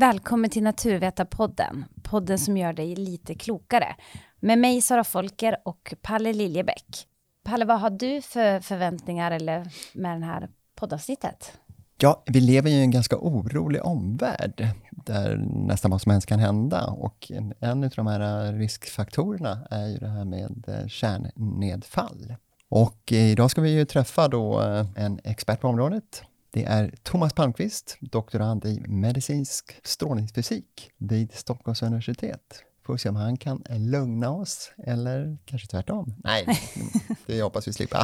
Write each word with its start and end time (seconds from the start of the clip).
Välkommen 0.00 0.50
till 0.50 0.62
Naturvetarpodden, 0.62 1.84
podden 2.02 2.38
som 2.38 2.56
gör 2.56 2.72
dig 2.72 2.96
lite 2.96 3.34
klokare. 3.34 3.96
Med 4.40 4.58
mig 4.58 4.80
Sara 4.80 5.04
Folker 5.04 5.56
och 5.64 5.94
Palle 6.02 6.32
Liljebäck. 6.32 7.06
Palle, 7.44 7.64
vad 7.64 7.80
har 7.80 7.90
du 7.90 8.22
för 8.22 8.60
förväntningar 8.60 9.30
eller 9.30 9.68
med 9.94 10.20
det 10.20 10.26
här 10.26 10.48
poddavsnittet? 10.74 11.52
Ja, 12.00 12.22
vi 12.26 12.40
lever 12.40 12.70
ju 12.70 12.76
i 12.76 12.82
en 12.82 12.90
ganska 12.90 13.16
orolig 13.16 13.84
omvärld 13.84 14.68
där 14.90 15.36
nästan 15.66 15.90
vad 15.90 16.00
som 16.00 16.12
helst 16.12 16.26
kan 16.26 16.38
hända 16.38 16.86
och 16.86 17.32
en 17.60 17.84
av 17.84 17.90
de 17.96 18.06
här 18.06 18.52
riskfaktorerna 18.52 19.66
är 19.70 19.86
ju 19.86 19.98
det 19.98 20.08
här 20.08 20.24
med 20.24 20.64
eh, 20.68 20.86
kärnnedfall. 20.86 22.34
Och 22.68 23.12
eh, 23.12 23.30
idag 23.30 23.50
ska 23.50 23.60
vi 23.60 23.70
ju 23.70 23.84
träffa 23.84 24.28
då 24.28 24.62
eh, 24.62 24.86
en 24.96 25.20
expert 25.24 25.60
på 25.60 25.68
området. 25.68 26.22
Det 26.58 26.64
är 26.64 26.94
Thomas 27.02 27.32
Palmqvist, 27.32 27.96
doktorand 28.00 28.64
i 28.64 28.80
medicinsk 28.86 29.80
strålningsfysik 29.86 30.90
vid 30.96 31.32
Stockholms 31.32 31.82
universitet. 31.82 32.62
Får 32.86 32.96
se 32.96 33.08
om 33.08 33.16
han 33.16 33.36
kan 33.36 33.62
lugna 33.68 34.30
oss, 34.30 34.72
eller 34.86 35.38
kanske 35.44 35.68
tvärtom. 35.68 36.14
Nej, 36.24 36.46
det 37.26 37.42
hoppas 37.42 37.68
vi 37.68 37.72
slippa. 37.72 38.02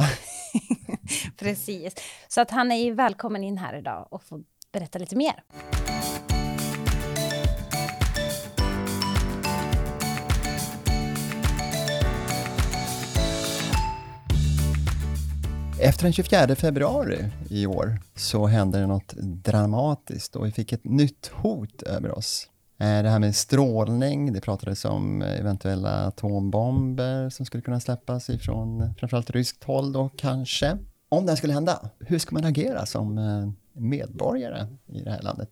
Precis. 1.37 1.95
Så 2.27 2.41
att 2.41 2.51
han 2.51 2.71
är 2.71 2.91
välkommen 2.91 3.43
in 3.43 3.57
här 3.57 3.77
idag 3.77 4.07
och 4.11 4.23
får 4.23 4.43
berätta 4.71 4.99
lite 4.99 5.15
mer. 5.15 5.43
Efter 15.85 16.03
den 16.03 16.13
24 16.13 16.55
februari 16.55 17.25
i 17.49 17.65
år 17.65 17.99
så 18.15 18.45
hände 18.45 18.79
det 18.79 18.87
något 18.87 19.13
dramatiskt 19.17 20.35
och 20.35 20.45
vi 20.45 20.51
fick 20.51 20.73
ett 20.73 20.83
nytt 20.83 21.31
hot 21.33 21.81
över 21.81 22.17
oss. 22.17 22.49
Eh, 22.77 23.03
det 23.03 23.09
här 23.09 23.19
med 23.19 23.35
strålning, 23.35 24.33
det 24.33 24.41
pratades 24.41 24.85
om 24.85 25.21
eventuella 25.21 25.89
atombomber 25.89 27.29
som 27.29 27.45
skulle 27.45 27.61
kunna 27.61 27.79
släppas 27.79 28.29
ifrån 28.29 28.93
framförallt 28.99 29.29
ryskt 29.29 29.63
håll 29.63 29.93
då 29.93 30.09
kanske. 30.15 30.77
Om 31.09 31.25
det 31.25 31.31
här 31.31 31.37
skulle 31.37 31.53
hända, 31.53 31.89
hur 31.99 32.19
ska 32.19 32.35
man 32.35 32.45
agera 32.45 32.85
som 32.85 33.17
eh, 33.17 33.49
medborgare 33.73 34.67
i 34.87 35.01
det 35.01 35.11
här 35.11 35.21
landet? 35.21 35.49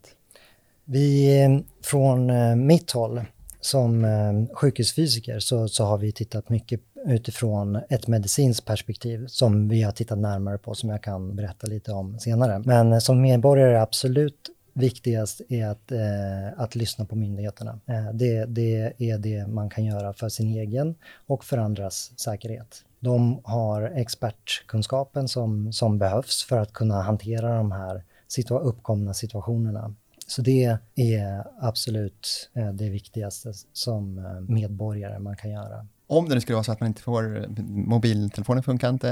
Vi 0.86 1.42
eh, 1.44 1.60
från 1.84 2.32
mitt 2.68 2.92
håll 2.92 3.22
som 3.62 4.08
sjukhusfysiker 4.54 5.40
så, 5.40 5.68
så 5.68 5.84
har 5.84 5.98
vi 5.98 6.12
tittat 6.12 6.50
mycket 6.50 6.82
utifrån 7.06 7.80
ett 7.90 8.08
medicinskt 8.08 8.66
perspektiv 8.66 9.28
som 9.28 9.70
vi 9.70 9.84
har 9.84 9.92
tittat 9.92 10.18
närmare 10.18 10.58
på 10.58 10.74
som 10.76 10.90
jag 10.90 11.04
kan 11.04 11.36
berätta 11.36 11.68
lite 11.68 11.92
om 11.92 12.20
senare. 12.20 12.64
Men 12.66 13.02
som 13.02 13.22
medborgare 13.22 13.72
är 13.72 13.82
absolut 13.82 14.50
viktigast 14.74 15.42
är 15.50 15.68
att, 15.68 15.92
eh, 15.92 16.62
att 16.62 16.76
lyssna 16.76 17.06
på 17.06 17.16
myndigheterna. 17.16 17.80
Eh, 17.86 18.14
det, 18.14 18.46
det 18.46 18.94
är 18.98 19.18
det 19.18 19.48
man 19.48 19.70
kan 19.70 19.86
göra 19.86 20.14
för 20.14 20.30
sin 20.30 20.48
egen 20.48 20.96
och 21.28 21.46
för 21.46 21.58
andras 21.58 22.20
säkerhet. 22.20 22.86
De 23.00 23.42
har 23.44 23.82
expertkunskapen 23.82 25.28
som, 25.28 25.74
som 25.74 25.98
behövs 25.98 26.44
för 26.44 26.58
att 26.58 26.74
kunna 26.74 27.02
hantera 27.02 27.58
de 27.58 27.72
här 27.72 28.04
situa 28.28 28.60
uppkomna 28.60 29.14
situationerna. 29.14 29.96
Så 30.28 30.42
det 30.42 30.78
är 30.96 31.44
absolut 31.60 32.50
eh, 32.54 32.72
det 32.74 32.90
viktigaste 32.90 33.54
som 33.74 34.18
eh, 34.18 34.54
medborgare 34.54 35.20
man 35.20 35.36
kan 35.36 35.52
göra. 35.52 35.88
Om 36.18 36.30
det 36.30 36.42
skulle 36.42 36.56
vara 36.56 36.64
så 36.64 36.72
att 36.72 36.80
man 36.80 36.88
inte 36.88 37.02
får, 37.02 37.46
mobiltelefonen 37.70 38.64
funkar 38.64 38.90
inte, 38.90 39.10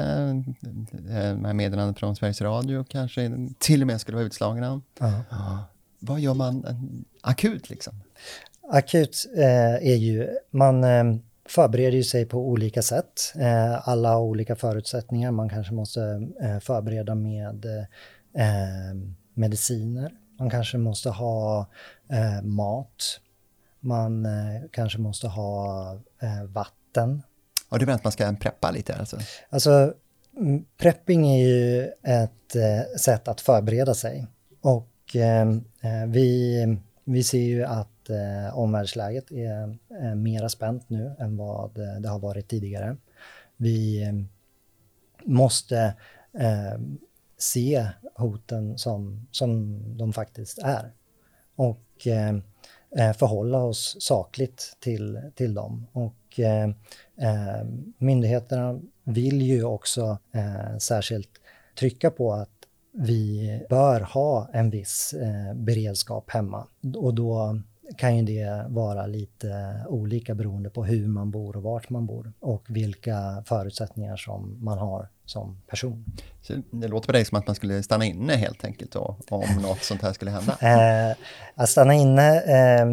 eh, 1.09 1.35
med 1.35 1.55
meddelanden 1.55 1.95
från 1.95 2.15
Sveriges 2.15 2.41
Radio 2.41 2.85
kanske 2.89 3.31
till 3.59 3.81
och 3.81 3.87
med 3.87 4.01
skulle 4.01 4.15
vara 4.15 4.25
utslagna. 4.25 4.81
Ja. 4.99 5.65
Vad 5.99 6.19
gör 6.19 6.33
man 6.33 6.65
akut 7.21 7.69
liksom? 7.69 7.93
Akut 8.71 9.25
eh, 9.37 9.91
är 9.91 9.95
ju, 9.95 10.27
man 10.51 10.83
eh, 10.83 11.03
förbereder 11.45 12.01
sig 12.01 12.25
på 12.25 12.49
olika 12.49 12.81
sätt. 12.81 13.33
Eh, 13.35 13.89
alla 13.89 14.09
har 14.09 14.21
olika 14.21 14.55
förutsättningar. 14.55 15.31
Man 15.31 15.49
kanske 15.49 15.73
måste 15.73 16.29
eh, 16.41 16.59
förbereda 16.59 17.15
med 17.15 17.65
eh, 18.33 18.95
mediciner. 19.33 20.11
Man 20.39 20.49
kanske 20.49 20.77
måste 20.77 21.09
ha 21.09 21.65
mat. 22.43 23.19
Man 23.79 24.27
kanske 24.71 24.99
måste 24.99 25.27
ha 25.27 25.99
vatten 26.47 26.80
vatten. 26.91 27.23
Och 27.69 27.79
du 27.79 27.85
menar 27.85 27.95
att 27.95 28.03
man 28.03 28.11
ska 28.11 28.35
preppa 28.39 28.71
lite 28.71 28.95
alltså? 28.95 29.17
Alltså, 29.49 29.93
prepping 30.77 31.27
är 31.27 31.45
ju 31.47 31.83
ett 32.03 32.55
eh, 32.55 32.97
sätt 32.97 33.27
att 33.27 33.41
förbereda 33.41 33.93
sig. 33.93 34.27
Och 34.61 35.15
eh, 35.15 35.49
eh, 35.81 36.07
vi, 36.07 36.77
vi 37.05 37.23
ser 37.23 37.41
ju 37.41 37.63
att 37.63 38.09
eh, 38.09 38.57
omvärldsläget 38.57 39.31
är 39.31 39.77
eh, 40.01 40.15
mera 40.15 40.49
spänt 40.49 40.89
nu 40.89 41.15
än 41.19 41.37
vad 41.37 41.73
det 42.01 42.09
har 42.09 42.19
varit 42.19 42.47
tidigare. 42.47 42.97
Vi 43.57 44.03
eh, 44.03 44.13
måste 45.23 45.93
eh, 46.33 46.79
se 47.37 47.87
hoten 48.15 48.77
som, 48.77 49.27
som 49.31 49.79
de 49.97 50.13
faktiskt 50.13 50.57
är. 50.57 50.91
Och 51.55 52.07
förhålla 53.17 53.57
oss 53.57 53.97
sakligt 53.99 54.77
till, 54.79 55.21
till 55.35 55.53
dem. 55.53 55.87
Och 55.91 56.20
och 56.31 56.39
eh, 56.39 56.69
eh, 57.17 57.65
myndigheterna 57.97 58.79
vill 59.03 59.41
ju 59.41 59.63
också 59.63 60.17
eh, 60.31 60.77
särskilt 60.77 61.29
trycka 61.79 62.11
på 62.11 62.33
att 62.33 62.49
vi 62.91 63.65
bör 63.69 64.01
ha 64.01 64.49
en 64.53 64.69
viss 64.69 65.13
eh, 65.13 65.53
beredskap 65.53 66.29
hemma. 66.29 66.67
Och 66.95 67.13
då 67.13 67.59
kan 67.97 68.17
ju 68.17 68.23
det 68.23 68.65
vara 68.67 69.05
lite 69.07 69.75
olika 69.89 70.35
beroende 70.35 70.69
på 70.69 70.83
hur 70.83 71.07
man 71.07 71.31
bor 71.31 71.55
och 71.57 71.63
vart 71.63 71.89
man 71.89 72.05
bor 72.05 72.33
och 72.39 72.63
vilka 72.69 73.43
förutsättningar 73.45 74.17
som 74.17 74.57
man 74.63 74.77
har 74.77 75.07
som 75.31 75.57
person. 75.67 76.05
Så 76.41 76.53
det 76.71 76.87
låter 76.87 77.07
på 77.07 77.11
dig 77.11 77.25
som 77.25 77.37
att 77.37 77.47
man 77.47 77.55
skulle 77.55 77.83
stanna 77.83 78.05
inne 78.05 78.35
helt 78.35 78.65
enkelt 78.65 78.91
då, 78.91 79.15
om 79.29 79.55
något 79.61 79.83
sånt 79.83 80.01
här 80.01 80.13
skulle 80.13 80.31
hända? 80.31 80.57
Eh, 80.61 81.15
att 81.55 81.69
stanna 81.69 81.93
inne, 81.93 82.35
eh, 82.35 82.85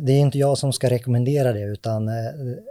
det 0.00 0.12
är 0.12 0.20
inte 0.20 0.38
jag 0.38 0.58
som 0.58 0.72
ska 0.72 0.90
rekommendera 0.90 1.52
det 1.52 1.62
utan 1.62 2.08
eh, 2.08 2.26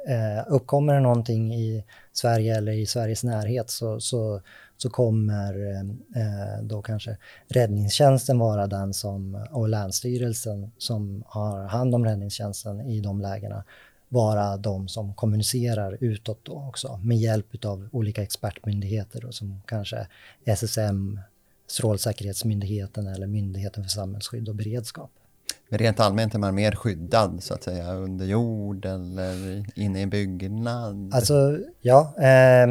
eh, 0.07 0.43
uppkommer 0.47 0.93
det 0.93 0.99
någonting 0.99 1.53
i 1.53 1.83
Sverige 2.13 2.57
eller 2.57 2.71
i 2.71 2.85
Sveriges 2.85 3.23
närhet 3.23 3.69
så, 3.69 3.99
så, 3.99 4.41
så 4.77 4.89
kommer 4.89 5.75
eh, 6.15 6.63
då 6.63 6.81
kanske 6.81 7.17
räddningstjänsten 7.47 8.39
vara 8.39 8.67
den 8.67 8.93
som, 8.93 9.47
och 9.51 9.69
Länsstyrelsen 9.69 10.71
som 10.77 11.23
har 11.27 11.63
hand 11.63 11.95
om 11.95 12.05
räddningstjänsten 12.05 12.81
i 12.81 13.01
de 13.01 13.21
lägena 13.21 13.63
vara 14.09 14.57
de 14.57 14.87
som 14.87 15.13
kommunicerar 15.13 15.97
utåt 15.99 16.39
då 16.43 16.65
också 16.67 16.99
med 17.03 17.17
hjälp 17.17 17.65
av 17.65 17.89
olika 17.91 18.23
expertmyndigheter 18.23 19.21
då, 19.21 19.31
som 19.31 19.61
kanske 19.65 20.07
SSM, 20.45 21.19
Strålsäkerhetsmyndigheten 21.67 23.07
eller 23.07 23.27
Myndigheten 23.27 23.83
för 23.83 23.89
samhällsskydd 23.89 24.49
och 24.49 24.55
beredskap. 24.55 25.11
Men 25.69 25.79
rent 25.79 25.99
allmänt 25.99 26.35
är 26.35 26.39
man 26.39 26.55
mer 26.55 26.71
skyddad 26.71 27.43
så 27.43 27.53
att 27.53 27.63
säga 27.63 27.93
under 27.93 28.25
jord 28.25 28.85
eller 28.85 29.65
inne 29.75 30.01
i 30.01 30.05
byggnad? 30.05 31.13
Alltså, 31.13 31.59
ja. 31.81 32.13
Eh, 32.17 32.67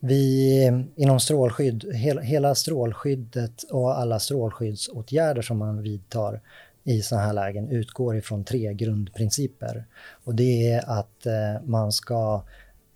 vi 0.00 0.84
inom 0.96 1.20
strålskydd, 1.20 1.94
hela, 1.94 2.20
hela 2.20 2.54
strålskyddet 2.54 3.62
och 3.62 3.98
alla 3.98 4.18
strålskyddsåtgärder 4.18 5.42
som 5.42 5.58
man 5.58 5.82
vidtar 5.82 6.40
i 6.86 7.02
sådana 7.02 7.26
här 7.26 7.32
lägen 7.32 7.68
utgår 7.68 8.16
ifrån 8.16 8.44
tre 8.44 8.74
grundprinciper. 8.74 9.84
Och 10.24 10.34
det 10.34 10.70
är 10.70 10.90
att 10.90 11.26
eh, 11.26 11.62
man 11.64 11.92
ska 11.92 12.42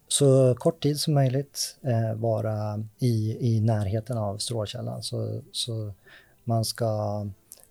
så 0.09 0.55
kort 0.55 0.83
tid 0.83 1.01
som 1.01 1.15
möjligt 1.15 1.77
eh, 1.83 2.15
vara 2.15 2.85
i, 2.99 3.37
i 3.41 3.61
närheten 3.61 4.19
av 4.19 4.39
strålkällan. 4.39 5.03
Så, 5.03 5.41
så 5.53 5.93
man 6.45 6.65
ska 6.65 7.27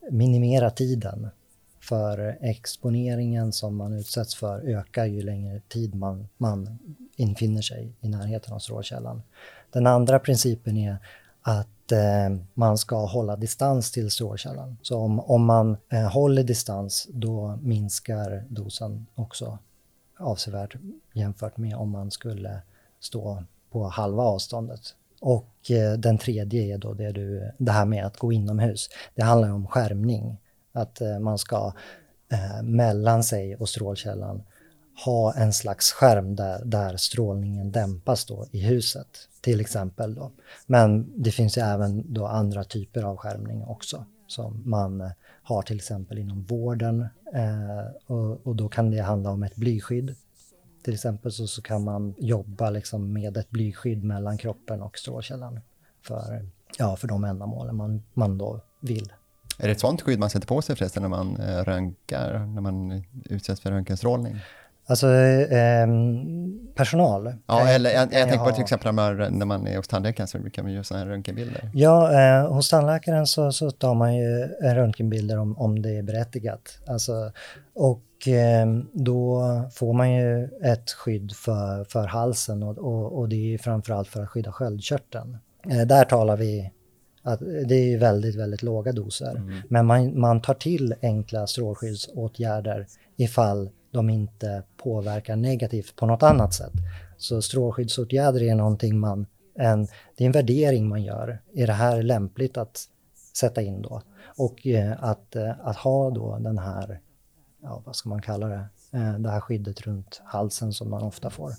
minimera 0.10 0.70
tiden 0.70 1.30
för 1.80 2.38
exponeringen 2.42 3.52
som 3.52 3.76
man 3.76 3.94
utsätts 3.94 4.36
för 4.36 4.60
ökar 4.60 5.06
ju 5.06 5.22
längre 5.22 5.62
tid 5.68 5.96
man, 5.96 6.28
man 6.38 6.80
infinner 7.16 7.62
sig 7.62 7.94
i 8.02 8.10
närheten 8.10 8.54
av 8.54 8.60
strålkällan. 8.60 9.22
Den 9.72 9.88
andra 9.88 10.20
principen 10.20 10.78
är 10.78 10.98
att 11.42 11.68
eh, 11.92 12.30
man 12.54 12.78
ska 12.78 13.06
hålla 13.06 13.36
distans 13.36 13.92
till 13.92 14.12
strålkällan. 14.12 14.78
Så 14.82 14.98
om, 14.98 15.20
om 15.20 15.46
man 15.46 15.78
eh, 15.90 16.12
håller 16.12 16.44
distans 16.44 17.08
då 17.10 17.60
minskar 17.62 18.46
dosen 18.50 19.06
också 19.16 19.58
avsevärt 20.20 20.76
jämfört 21.14 21.58
med 21.58 21.76
om 21.76 21.90
man 21.90 22.12
skulle 22.12 22.62
stå 23.00 23.44
på 23.72 23.88
halva 23.88 24.24
avståndet. 24.24 24.96
Och 25.22 25.72
eh, 25.72 25.94
den 25.94 26.18
tredje 26.18 26.74
är 26.74 26.78
då 26.78 26.94
det, 26.94 27.12
du, 27.12 27.52
det 27.58 27.72
här 27.72 27.86
med 27.86 28.06
att 28.06 28.18
gå 28.18 28.32
inomhus. 28.32 28.90
Det 29.16 29.22
handlar 29.22 29.52
om 29.52 29.68
skärmning. 29.68 30.38
Att 30.72 31.02
eh, 31.02 31.20
man 31.20 31.38
ska 31.38 31.74
eh, 32.32 32.64
mellan 32.64 33.24
sig 33.24 33.56
och 33.56 33.70
strålkällan 33.70 34.44
ha 35.06 35.34
en 35.34 35.54
slags 35.54 35.92
skärm 35.92 36.36
där, 36.36 36.66
där 36.66 36.98
strålningen 36.98 37.72
dämpas 37.72 38.26
då 38.26 38.46
i 38.52 38.60
huset 38.60 39.29
till 39.42 39.62
exempel. 39.62 40.16
Då. 40.16 40.32
Men 40.68 41.14
det 41.24 41.32
finns 41.32 41.58
ju 41.58 41.62
även 41.62 42.14
då 42.14 42.26
andra 42.26 42.64
typer 42.64 43.04
av 43.04 43.18
skärmning 43.18 43.64
också. 43.64 44.06
som 44.28 44.62
man 44.66 45.02
eh, 45.02 45.12
har 45.44 45.62
till 45.62 45.76
exempel 45.76 46.18
inom 46.18 46.44
vården 46.44 47.08
eh, 47.34 47.92
och, 48.06 48.48
och, 48.48 48.56
då 48.56 48.70
kan 48.70 48.92
det 48.92 49.02
handla 49.02 49.30
om 49.30 49.44
ett 49.44 49.56
blyskydd. 49.56 50.16
Till 50.84 50.94
exempel 50.94 51.32
så, 51.32 51.48
så 51.48 51.62
kan 51.62 51.84
man 51.84 52.14
jobba 52.18 52.70
liksom 52.70 53.14
med 53.14 53.38
ett 53.38 53.50
blyskydd 53.50 54.04
mellan 54.04 54.38
kroppen 54.38 54.82
och 54.82 54.98
strålkällan 54.98 55.60
för, 56.02 56.50
ja, 56.78 56.96
för 56.96 57.08
de 57.08 57.24
ändamålen 57.24 57.76
man, 57.76 58.04
man 58.14 58.38
då 58.38 58.62
vill. 58.80 59.14
Är 59.58 59.68
det 59.68 59.72
ett 59.72 59.80
sånt 59.80 60.02
skydd 60.02 60.20
man 60.20 60.30
sätter 60.30 60.48
på 60.48 60.62
sig 60.62 60.76
förresten 60.76 61.02
när 61.02 61.10
man 61.10 61.38
eh, 61.38 61.64
röntgar, 61.64 62.46
när 62.46 62.62
man 62.62 63.04
utsätts 63.26 63.62
för 63.62 63.72
röntgenstrålning? 63.72 64.40
Alltså 64.90 65.08
eh, 65.12 65.88
personal. 66.76 67.34
Ja, 67.48 67.68
eller 67.68 67.90
jag, 67.90 68.14
jag 68.14 68.30
tänker 68.30 68.46
på 68.46 68.52
till 68.52 68.64
exempel 68.64 68.86
när 68.86 68.92
man, 68.94 69.40
när 69.40 69.46
man 69.46 69.68
är 69.68 69.78
hos 69.78 69.88
tandläkaren 69.88 70.28
så 70.28 70.40
brukar 70.40 70.64
man 70.64 70.72
göra 70.72 70.84
sådana 70.84 71.06
här 71.06 71.12
röntgenbilder. 71.12 71.70
Ja, 71.74 72.22
eh, 72.22 72.54
hos 72.54 72.70
tandläkaren 72.70 73.28
så, 73.28 73.52
så 73.52 73.72
tar 73.72 73.94
man 73.94 74.16
ju 74.16 74.48
röntgenbilder 74.62 75.40
om, 75.40 75.58
om 75.58 75.82
det 75.82 75.98
är 75.98 76.04
berättigat. 76.04 76.80
Alltså, 76.88 77.32
och 77.74 78.28
eh, 78.28 78.68
då 78.94 79.44
får 79.74 79.94
man 79.94 80.14
ju 80.14 80.46
ett 80.46 80.92
skydd 80.92 81.32
för, 81.32 81.84
för 81.84 82.08
halsen 82.08 82.64
och, 82.64 82.78
och, 82.78 83.20
och 83.20 83.30
det 83.30 83.54
är 83.54 83.58
framförallt 83.58 84.08
för 84.08 84.24
att 84.24 84.30
skydda 84.30 84.52
sköldkörteln. 84.52 85.38
Eh, 85.72 85.88
där 85.88 86.06
talar 86.06 86.38
vi 86.38 86.72
att 87.24 87.40
det 87.66 87.94
är 87.94 87.98
väldigt, 87.98 88.36
väldigt 88.36 88.64
låga 88.64 88.92
doser. 88.92 89.36
Mm. 89.36 89.62
Men 89.70 89.86
man, 89.86 90.20
man 90.20 90.42
tar 90.42 90.54
till 90.54 90.96
enkla 91.02 91.48
strålskyddsåtgärder 91.48 92.88
ifall 93.18 93.70
de 93.92 94.10
inte 94.10 94.64
påverkar 94.78 95.36
negativt 95.36 95.96
på 95.96 96.06
något 96.06 96.24
annat 96.24 96.54
sätt. 96.54 96.74
Så 97.18 97.42
strålskyddsåtgärder 97.42 98.44
är 98.44 98.56
någonting 98.56 99.00
man, 99.00 99.26
en, 99.56 99.88
det 100.18 100.24
är 100.24 100.26
en 100.26 100.32
värdering 100.32 100.88
man 100.88 101.04
gör. 101.04 101.42
Är 101.54 101.68
det 101.68 101.74
här 101.74 102.04
lämpligt 102.04 102.58
att 102.58 102.84
sätta 103.34 103.62
in 103.62 103.82
då? 103.82 104.02
Och 104.38 104.68
eh, 104.68 105.04
att, 105.04 105.36
eh, 105.36 105.52
att 105.60 105.78
ha 105.78 106.10
då 106.10 106.38
den 106.40 106.58
här, 106.58 107.00
ja 107.62 107.82
vad 107.86 107.96
ska 107.96 108.10
man 108.10 108.22
kalla 108.22 108.48
det, 108.48 108.66
eh, 108.94 109.14
det 109.14 109.30
här 109.30 109.40
skyddet 109.40 109.82
runt 109.82 110.22
halsen 110.26 110.74
som 110.74 110.90
man 110.90 111.04
ofta 111.04 111.30
får. 111.30 111.54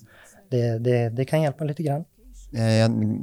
Det, 0.48 0.78
det, 0.78 1.08
det 1.08 1.24
kan 1.24 1.42
hjälpa 1.42 1.64
lite 1.64 1.82
grann. 1.82 2.04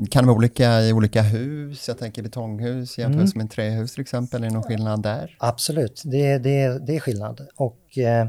Kan 0.10 0.24
det 0.24 0.28
vara 0.28 0.38
olika 0.38 0.82
i 0.82 0.94
olika 0.94 1.22
hus? 1.22 1.88
Jag 1.88 1.98
tänker 1.98 2.24
betonghus 2.24 2.98
jämfört 2.98 3.20
mm. 3.20 3.32
med 3.36 3.52
trähus 3.52 3.94
till 3.94 4.02
exempel. 4.02 4.44
Är 4.44 4.48
det 4.48 4.54
någon 4.54 4.64
skillnad 4.64 5.04
där? 5.04 5.36
Absolut, 5.40 6.02
det, 6.06 6.38
det, 6.38 6.80
det 6.88 6.96
är 6.96 7.00
skillnad. 7.00 7.48
Och 7.56 7.98
eh, 7.98 8.28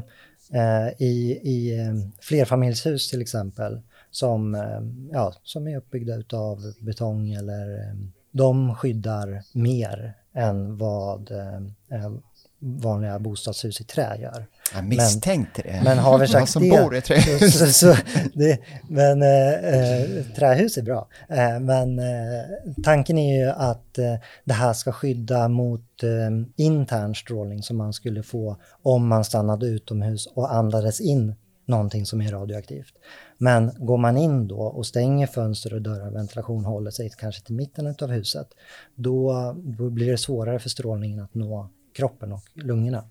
eh, 0.53 1.03
i, 1.03 1.39
i 1.43 1.79
eh, 1.79 1.95
flerfamiljshus 2.21 3.09
till 3.09 3.21
exempel 3.21 3.81
som, 4.11 4.55
eh, 4.55 4.81
ja, 5.11 5.33
som 5.43 5.67
är 5.67 5.77
uppbyggda 5.77 6.37
av 6.37 6.73
betong 6.79 7.31
eller 7.31 7.77
eh, 7.77 7.95
de 8.31 8.75
skyddar 8.75 9.43
mer 9.53 10.13
än 10.33 10.77
vad 10.77 11.31
eh, 11.31 12.11
vanliga 12.59 13.19
bostadshus 13.19 13.81
i 13.81 13.83
trä 13.83 14.17
gör. 14.21 14.47
Jag 14.73 14.83
misstänkte 14.83 15.61
men, 15.65 15.75
det. 15.75 15.83
Men 15.83 15.97
har 15.97 16.17
vi 16.17 16.27
sagt 16.27 16.49
som 16.49 16.63
det, 16.63 16.69
bor 16.69 16.95
i 16.95 17.01
trähus. 17.01 17.59
Så, 17.59 17.67
så, 17.67 17.95
det, 18.33 18.59
men 18.87 19.21
eh, 19.21 20.23
trähus 20.35 20.77
är 20.77 20.81
bra. 20.81 21.07
Eh, 21.29 21.59
men 21.59 21.99
eh, 21.99 22.45
tanken 22.83 23.17
är 23.17 23.39
ju 23.39 23.49
att 23.49 23.97
eh, 23.97 24.15
det 24.45 24.53
här 24.53 24.73
ska 24.73 24.91
skydda 24.91 25.47
mot 25.47 26.03
eh, 26.03 26.65
intern 26.65 27.15
strålning 27.15 27.63
som 27.63 27.77
man 27.77 27.93
skulle 27.93 28.23
få 28.23 28.57
om 28.81 29.07
man 29.07 29.25
stannade 29.25 29.65
utomhus 29.65 30.27
och 30.27 30.53
andades 30.53 31.01
in 31.01 31.35
någonting 31.65 32.05
som 32.05 32.21
är 32.21 32.31
radioaktivt. 32.31 32.93
Men 33.37 33.71
går 33.77 33.97
man 33.97 34.17
in 34.17 34.47
då 34.47 34.59
och 34.59 34.85
stänger 34.85 35.27
fönster 35.27 35.73
och 35.73 35.81
dörrar, 35.81 36.11
ventilation 36.11 36.65
håller 36.65 36.91
sig 36.91 37.09
kanske 37.17 37.45
till 37.45 37.55
mitten 37.55 37.95
av 38.01 38.09
huset, 38.11 38.47
då, 38.95 39.33
då 39.57 39.89
blir 39.89 40.11
det 40.11 40.17
svårare 40.17 40.59
för 40.59 40.69
strålningen 40.69 41.19
att 41.19 41.33
nå 41.33 41.69
kroppen 41.93 42.31
och 42.31 42.43
lungorna. 42.53 43.03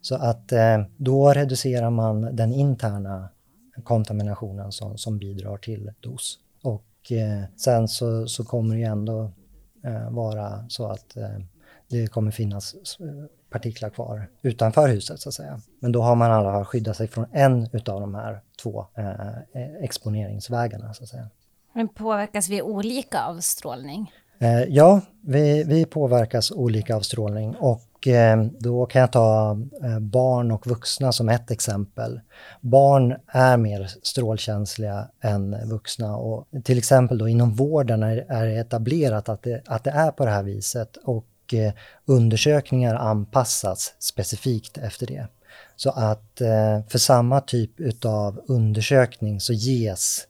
Så 0.00 0.14
att 0.14 0.52
eh, 0.52 0.82
då 0.96 1.32
reducerar 1.32 1.90
man 1.90 2.36
den 2.36 2.52
interna 2.52 3.28
kontaminationen 3.84 4.72
som, 4.72 4.98
som 4.98 5.18
bidrar 5.18 5.56
till 5.56 5.92
dos. 6.00 6.38
Och 6.62 7.12
eh, 7.12 7.42
sen 7.56 7.88
så, 7.88 8.28
så 8.28 8.44
kommer 8.44 8.74
det 8.74 8.80
ju 8.80 8.86
ändå 8.86 9.32
eh, 9.84 10.10
vara 10.10 10.64
så 10.68 10.86
att 10.86 11.16
det 11.88 12.06
kommer 12.06 12.30
finnas 12.30 12.74
partiklar 13.50 13.90
kvar 13.90 14.28
utanför 14.42 14.88
huset 14.88 15.20
så 15.20 15.28
att 15.28 15.34
säga. 15.34 15.60
Men 15.80 15.92
då 15.92 16.02
har 16.02 16.14
man 16.14 16.32
alla 16.32 16.52
fall 16.52 16.64
skyddat 16.64 16.96
sig 16.96 17.08
från 17.08 17.26
en 17.32 17.62
av 17.86 18.00
de 18.00 18.14
här 18.14 18.40
två 18.62 18.86
eh, 18.94 19.38
e-, 19.52 19.76
exponeringsvägarna 19.80 20.94
så 20.94 21.02
att 21.02 21.08
säga. 21.08 21.28
Men 21.72 21.88
påverkas 21.88 22.48
vi 22.48 22.62
olika 22.62 23.22
av 23.22 23.40
strålning? 23.40 24.12
Eh, 24.38 24.62
ja, 24.62 25.00
vi, 25.20 25.64
vi 25.64 25.84
påverkas 25.84 26.50
olika 26.50 26.96
av 26.96 27.00
strålning 27.00 27.54
och 27.54 28.06
eh, 28.06 28.44
då 28.58 28.86
kan 28.86 29.00
jag 29.00 29.12
ta 29.12 29.58
eh, 29.82 29.98
barn 29.98 30.50
och 30.50 30.66
vuxna 30.66 31.12
som 31.12 31.28
ett 31.28 31.50
exempel. 31.50 32.20
Barn 32.60 33.16
är 33.26 33.56
mer 33.56 33.90
strålkänsliga 34.02 35.08
än 35.20 35.68
vuxna 35.68 36.16
och 36.16 36.46
till 36.64 36.78
exempel 36.78 37.18
då 37.18 37.28
inom 37.28 37.54
vården 37.54 38.02
är 38.02 38.46
det 38.46 38.56
etablerat 38.56 39.28
att 39.28 39.42
det, 39.42 39.62
att 39.66 39.84
det 39.84 39.90
är 39.90 40.10
på 40.10 40.24
det 40.24 40.30
här 40.30 40.42
viset 40.42 40.96
och 40.96 41.26
undersökningar 42.04 42.94
anpassas 42.94 43.94
specifikt 43.98 44.78
efter 44.78 45.06
det. 45.06 45.26
Så 45.76 45.90
att 45.90 46.32
för 46.88 46.98
samma 46.98 47.40
typ 47.40 48.04
av 48.04 48.40
undersökning 48.46 49.40
så 49.40 49.52
ges 49.52 50.26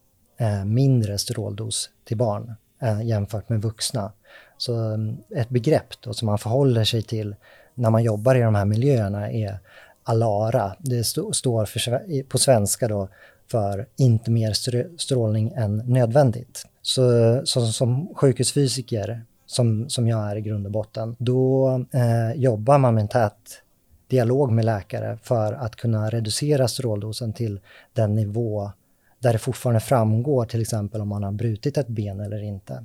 mindre 0.64 1.18
stråldos 1.18 1.90
till 2.04 2.16
barn 2.16 2.54
Eh, 2.80 3.02
jämfört 3.02 3.48
med 3.48 3.62
vuxna. 3.62 4.12
Så 4.58 4.74
mm, 4.74 5.16
ett 5.30 5.48
begrepp 5.48 6.00
då 6.00 6.14
som 6.14 6.26
man 6.26 6.38
förhåller 6.38 6.84
sig 6.84 7.02
till 7.02 7.34
när 7.74 7.90
man 7.90 8.02
jobbar 8.02 8.34
i 8.34 8.40
de 8.40 8.54
här 8.54 8.64
miljöerna 8.64 9.30
är 9.30 9.58
ALARA. 10.02 10.76
Det 10.78 10.98
st 10.98 11.20
står 11.32 11.64
för, 11.64 12.22
på 12.22 12.38
svenska 12.38 12.88
då 12.88 13.08
för 13.50 13.86
inte 13.96 14.30
mer 14.30 14.52
strålning 14.98 15.52
än 15.56 15.76
nödvändigt. 15.76 16.66
Så, 16.82 17.02
så 17.44 17.66
som 17.66 18.14
sjukhusfysiker, 18.14 19.22
som, 19.46 19.88
som 19.88 20.08
jag 20.08 20.30
är 20.30 20.36
i 20.36 20.40
grund 20.40 20.66
och 20.66 20.72
botten, 20.72 21.16
då 21.18 21.68
eh, 21.92 22.32
jobbar 22.40 22.78
man 22.78 22.94
med 22.94 23.02
en 23.02 23.08
tät 23.08 23.62
dialog 24.08 24.52
med 24.52 24.64
läkare 24.64 25.18
för 25.22 25.52
att 25.52 25.76
kunna 25.76 26.10
reducera 26.10 26.68
stråldosen 26.68 27.32
till 27.32 27.60
den 27.92 28.14
nivå 28.14 28.70
där 29.18 29.32
det 29.32 29.38
fortfarande 29.38 29.80
framgår 29.80 30.44
till 30.44 30.60
exempel 30.60 31.00
om 31.00 31.08
man 31.08 31.22
har 31.22 31.32
brutit 31.32 31.78
ett 31.78 31.88
ben 31.88 32.20
eller 32.20 32.42
inte. 32.42 32.84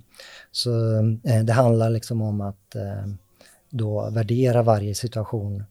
Så 0.51 0.97
eh, 1.23 1.43
det 1.43 1.53
handlar 1.53 1.89
liksom 1.89 2.21
om 2.21 2.41
att 2.41 2.75
eh, 2.75 3.13
då 3.69 4.09
värdera 4.09 4.61
varje 4.61 4.95
situation 4.95 5.63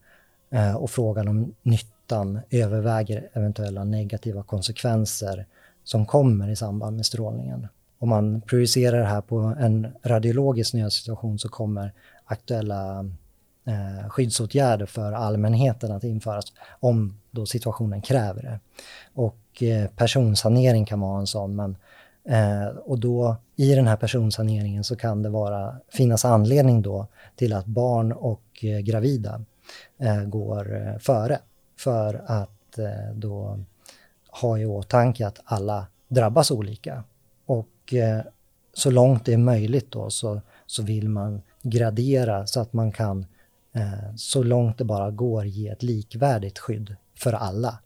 eh, 0.51 0.77
och 0.77 0.91
frågan 0.91 1.29
om 1.29 1.55
nyttan 1.63 2.41
överväger 2.51 3.29
eventuella 3.33 3.85
negativa 3.85 4.43
konsekvenser 4.43 5.47
som 5.85 6.07
kommer 6.07 6.49
i 6.49 6.57
samband 6.57 6.97
med 6.97 7.07
strålningen. 7.07 7.69
Om 7.99 8.09
man 8.09 8.41
projicerar 8.41 8.99
det 8.99 9.07
här 9.07 9.21
på 9.21 9.39
en 9.39 9.89
radiologisk 10.03 10.75
nödsituation 10.75 11.39
så 11.39 11.49
kommer 11.49 11.93
aktuella 12.25 12.99
eh, 13.65 14.09
skyddsåtgärder 14.09 14.87
för 14.87 15.13
allmänheten 15.13 15.93
att 15.93 16.05
införas 16.05 16.45
om 16.81 17.20
då 17.31 17.47
situationen 17.47 18.03
kräver 18.03 18.43
det. 18.43 18.61
Och 19.15 19.63
eh, 19.63 19.91
personsanering 19.91 20.85
kan 20.85 21.01
vara 21.01 21.21
en 21.21 21.27
sån, 21.27 21.57
men 21.57 21.77
Eh, 22.25 22.67
och 22.67 22.99
då 22.99 23.37
i 23.57 23.75
den 23.75 23.87
här 23.87 23.97
personsaneringen 23.97 24.85
så 24.85 24.97
kan 24.97 25.23
det 25.23 25.29
vara, 25.29 25.77
finnas 25.89 26.25
anledning 26.25 26.83
då 26.83 27.07
till 27.37 27.53
att 27.53 27.67
barn 27.67 28.13
och 28.13 28.43
eh, 28.63 28.79
gravida 28.79 29.45
eh, 29.99 30.23
går 30.23 30.77
eh, 30.77 30.99
före. 30.99 31.39
För 31.79 32.23
att 32.27 32.79
eh, 32.79 33.15
då 33.15 33.59
ha 34.41 34.59
i 34.59 34.67
åtanke 34.67 35.27
att 35.27 35.41
alla 35.45 35.87
drabbas 36.09 36.51
olika. 36.51 37.05
Och 37.47 37.95
eh, 37.95 38.21
så 38.75 38.91
långt 38.91 39.25
det 39.25 39.33
är 39.33 39.39
möjligt 39.39 39.91
då 39.91 40.11
så, 40.11 40.41
så 40.67 40.83
vill 40.83 41.09
man 41.09 41.43
gradera 41.63 42.47
så 42.47 42.61
att 42.61 42.73
man 42.73 42.93
kan 42.93 43.27
eh, 43.73 44.15
så 44.17 44.43
långt 44.43 44.79
det 44.79 44.85
bara 44.85 45.11
går 45.11 45.47
ge 45.47 45.69
ett 45.69 45.83
likvärdigt 45.83 46.59
skydd 46.59 46.97
för 47.21 47.33
alla. 47.33 47.79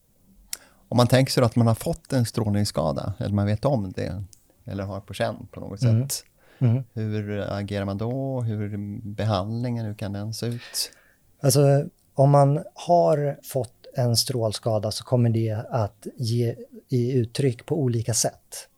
Om 0.88 0.96
man 0.96 1.06
tänker 1.06 1.32
sig 1.32 1.44
att 1.44 1.56
man 1.56 1.66
har 1.66 1.74
fått 1.74 2.12
en 2.12 2.26
strålningsskada, 2.26 3.14
eller 3.18 3.34
man 3.34 3.46
vet 3.46 3.64
om 3.64 3.92
det, 3.92 4.24
eller 4.64 4.84
har 4.84 5.00
på 5.00 5.14
känn 5.14 5.46
på 5.50 5.60
något 5.60 5.82
mm. 5.82 6.08
sätt. 6.08 6.24
Mm. 6.58 6.84
Hur 6.92 7.52
agerar 7.52 7.84
man 7.84 7.98
då? 7.98 8.40
Hur 8.40 8.78
behandlingen, 9.02 9.86
hur 9.86 9.94
kan 9.94 10.12
den 10.12 10.34
se 10.34 10.46
ut? 10.46 10.92
Alltså, 11.40 11.84
om 12.14 12.30
man 12.30 12.64
har 12.74 13.38
fått 13.42 13.86
en 13.96 14.16
strålskada 14.16 14.90
så 14.90 15.04
kommer 15.04 15.30
det 15.30 15.64
att 15.70 16.06
ge 16.16 16.56
i 16.88 17.12
uttryck 17.12 17.66
på 17.66 17.80
olika 17.80 18.14
sätt. 18.14 18.68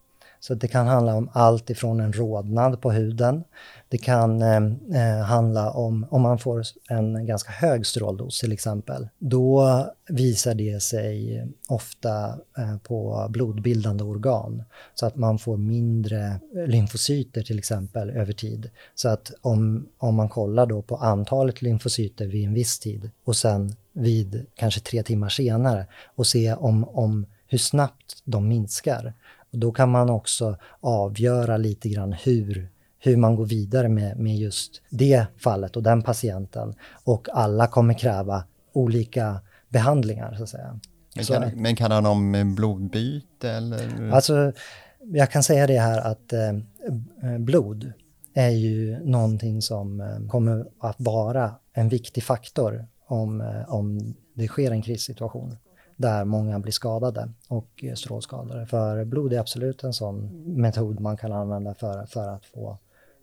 Så 0.46 0.54
det 0.54 0.68
kan 0.68 0.86
handla 0.86 1.14
om 1.14 1.30
allt 1.32 1.70
ifrån 1.70 2.00
en 2.00 2.12
rodnad 2.12 2.80
på 2.80 2.92
huden. 2.92 3.44
Det 3.88 3.98
kan 3.98 4.42
eh, 4.42 4.56
eh, 4.94 5.24
handla 5.24 5.70
om, 5.70 6.06
om 6.10 6.22
man 6.22 6.38
får 6.38 6.62
en 6.88 7.26
ganska 7.26 7.52
hög 7.52 7.86
stråldos 7.86 8.40
till 8.40 8.52
exempel, 8.52 9.08
då 9.18 9.86
visar 10.08 10.54
det 10.54 10.82
sig 10.82 11.44
ofta 11.68 12.38
eh, 12.58 12.76
på 12.82 13.26
blodbildande 13.30 14.04
organ. 14.04 14.62
Så 14.94 15.06
att 15.06 15.16
man 15.16 15.38
får 15.38 15.56
mindre 15.56 16.40
lymfocyter 16.66 17.42
till 17.42 17.58
exempel 17.58 18.10
över 18.10 18.32
tid. 18.32 18.70
Så 18.94 19.08
att 19.08 19.32
om, 19.40 19.88
om 19.98 20.14
man 20.14 20.28
kollar 20.28 20.66
då 20.66 20.82
på 20.82 20.96
antalet 20.96 21.62
lymfocyter 21.62 22.26
vid 22.26 22.46
en 22.46 22.54
viss 22.54 22.78
tid 22.78 23.10
och 23.24 23.36
sen 23.36 23.76
vid 23.92 24.46
kanske 24.54 24.80
tre 24.80 25.02
timmar 25.02 25.28
senare 25.28 25.86
och 26.16 26.26
se 26.26 26.54
om, 26.54 26.84
om 26.88 27.26
hur 27.48 27.58
snabbt 27.58 28.22
de 28.24 28.48
minskar. 28.48 29.14
Och 29.52 29.58
då 29.58 29.72
kan 29.72 29.90
man 29.90 30.10
också 30.10 30.56
avgöra 30.80 31.56
lite 31.56 31.88
grann 31.88 32.12
hur, 32.12 32.70
hur 32.98 33.16
man 33.16 33.36
går 33.36 33.46
vidare 33.46 33.88
med, 33.88 34.18
med 34.18 34.36
just 34.36 34.82
det 34.90 35.26
fallet 35.36 35.76
och 35.76 35.82
den 35.82 36.02
patienten. 36.02 36.74
Och 37.04 37.28
alla 37.32 37.66
kommer 37.66 37.94
kräva 37.94 38.44
olika 38.72 39.40
behandlingar 39.68 40.34
så 40.34 40.42
att 40.42 40.48
säga. 40.48 40.80
Men 41.16 41.24
kan, 41.24 41.50
så, 41.50 41.56
men 41.56 41.76
kan 41.76 41.90
han 41.90 42.06
om 42.06 42.54
blodbyte 42.54 43.50
eller? 43.50 44.10
Alltså, 44.10 44.52
jag 45.00 45.30
kan 45.30 45.42
säga 45.42 45.66
det 45.66 45.78
här 45.78 45.98
att 45.98 46.32
eh, 46.32 47.38
blod 47.38 47.92
är 48.34 48.50
ju 48.50 49.04
någonting 49.04 49.62
som 49.62 50.00
eh, 50.00 50.28
kommer 50.28 50.66
att 50.80 50.96
vara 50.98 51.54
en 51.72 51.88
viktig 51.88 52.22
faktor 52.22 52.86
om, 53.06 53.40
eh, 53.40 53.74
om 53.74 54.14
det 54.34 54.48
sker 54.48 54.70
en 54.70 54.82
krissituation 54.82 55.56
där 55.96 56.24
många 56.24 56.58
blir 56.58 56.72
skadade 56.72 57.28
och 57.48 57.84
strålskadade. 57.94 58.66
För 58.66 59.04
blod 59.04 59.32
är 59.32 59.38
absolut 59.38 59.84
en 59.84 59.92
sån 59.92 60.42
metod 60.60 61.00
man 61.00 61.16
kan 61.16 61.32
använda 61.32 61.74
för, 61.74 62.06
för 62.06 62.28
att 62.28 62.44
få 62.44 62.78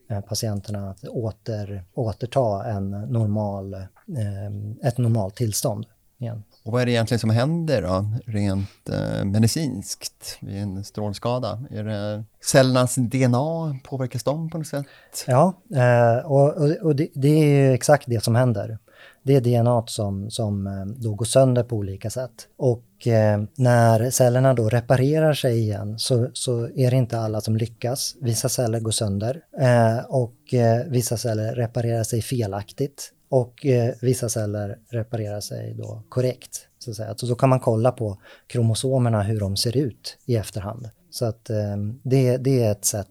eh, 0.10 0.22
patienterna 0.22 0.89
att 0.89 1.03
åter, 1.03 1.84
återta 1.94 2.65
en 2.65 2.92
normal, 2.92 3.74
eh, 3.74 4.88
ett 4.88 4.98
normalt 4.98 5.36
tillstånd 5.36 5.86
igen. 6.18 6.44
Och 6.63 6.72
vad 6.72 6.82
är 6.82 6.86
det 6.86 6.92
egentligen 6.92 7.20
som 7.20 7.30
händer 7.30 7.82
då, 7.82 8.06
rent 8.25 8.89
eh, 8.89 9.25
medicinskt 9.25 10.38
vid 10.42 10.62
en 10.62 10.84
strålskada? 10.84 11.63
Är 11.72 11.84
det 11.84 12.24
cellernas 12.42 12.96
DNA, 12.96 13.80
påverkas 13.84 14.24
de 14.24 14.50
på 14.50 14.58
något 14.58 14.68
sätt? 14.68 14.86
Ja, 15.27 15.53
eh, 15.75 16.25
och, 16.25 16.50
och, 16.50 16.72
och 16.82 16.96
det, 16.96 17.08
det, 17.13 17.30
är 17.30 17.72
exakt 17.72 18.03
det 18.08 18.24
som 18.24 18.36
händer 18.36 18.77
det 19.24 19.36
är 19.36 19.42
DNA 19.42 19.84
som, 19.88 20.32
som 20.32 20.68
eh, 20.68 20.86
då 20.86 21.13
går 21.13 21.25
sönder 21.25 21.63
på 21.63 21.75
olika 21.75 22.10
sätt. 22.10 22.48
Och 22.58 23.08
eh, 23.08 23.44
när 23.56 24.10
cellerna 24.10 24.53
då 24.53 24.70
reparerar 24.70 25.34
sig 25.34 25.60
igen 25.60 26.00
så, 26.00 26.30
så 26.34 26.70
är 26.75 26.92
det 26.92 26.98
inte 26.98 27.20
alla 27.20 27.42
som 27.42 27.58
lyckas. 27.58 28.15
Vissa 28.22 28.50
celler 28.50 28.80
går 28.80 28.92
sönder 28.92 29.42
eh, 29.60 29.98
och 29.98 30.53
eh, 30.53 30.86
vissa 30.88 31.18
celler 31.18 31.56
reparerar 31.56 32.03
sig 32.03 32.22
felaktigt 32.22 33.12
och 33.30 33.65
eh, 33.65 33.94
vissa 34.01 34.30
celler 34.30 34.80
reparerar 34.89 35.42
sig 35.42 35.74
då 35.74 36.03
korrekt. 36.10 36.68
Så, 36.80 36.92
att 36.92 36.98
säga. 36.98 37.15
så 37.18 37.25
då 37.25 37.36
kan 37.36 37.50
man 37.50 37.60
kolla 37.60 37.92
på 37.92 38.18
kromosomerna 38.48 39.22
hur 39.22 39.39
de 39.39 39.58
ser 39.58 39.77
ut 39.77 40.18
i 40.25 40.36
efterhand. 40.36 40.89
Så 41.10 41.25
att 41.25 41.50
eh, 41.50 41.77
det, 42.03 42.38
det 42.38 42.63
är 42.63 42.72
ett 42.72 42.86
sätt 42.86 43.08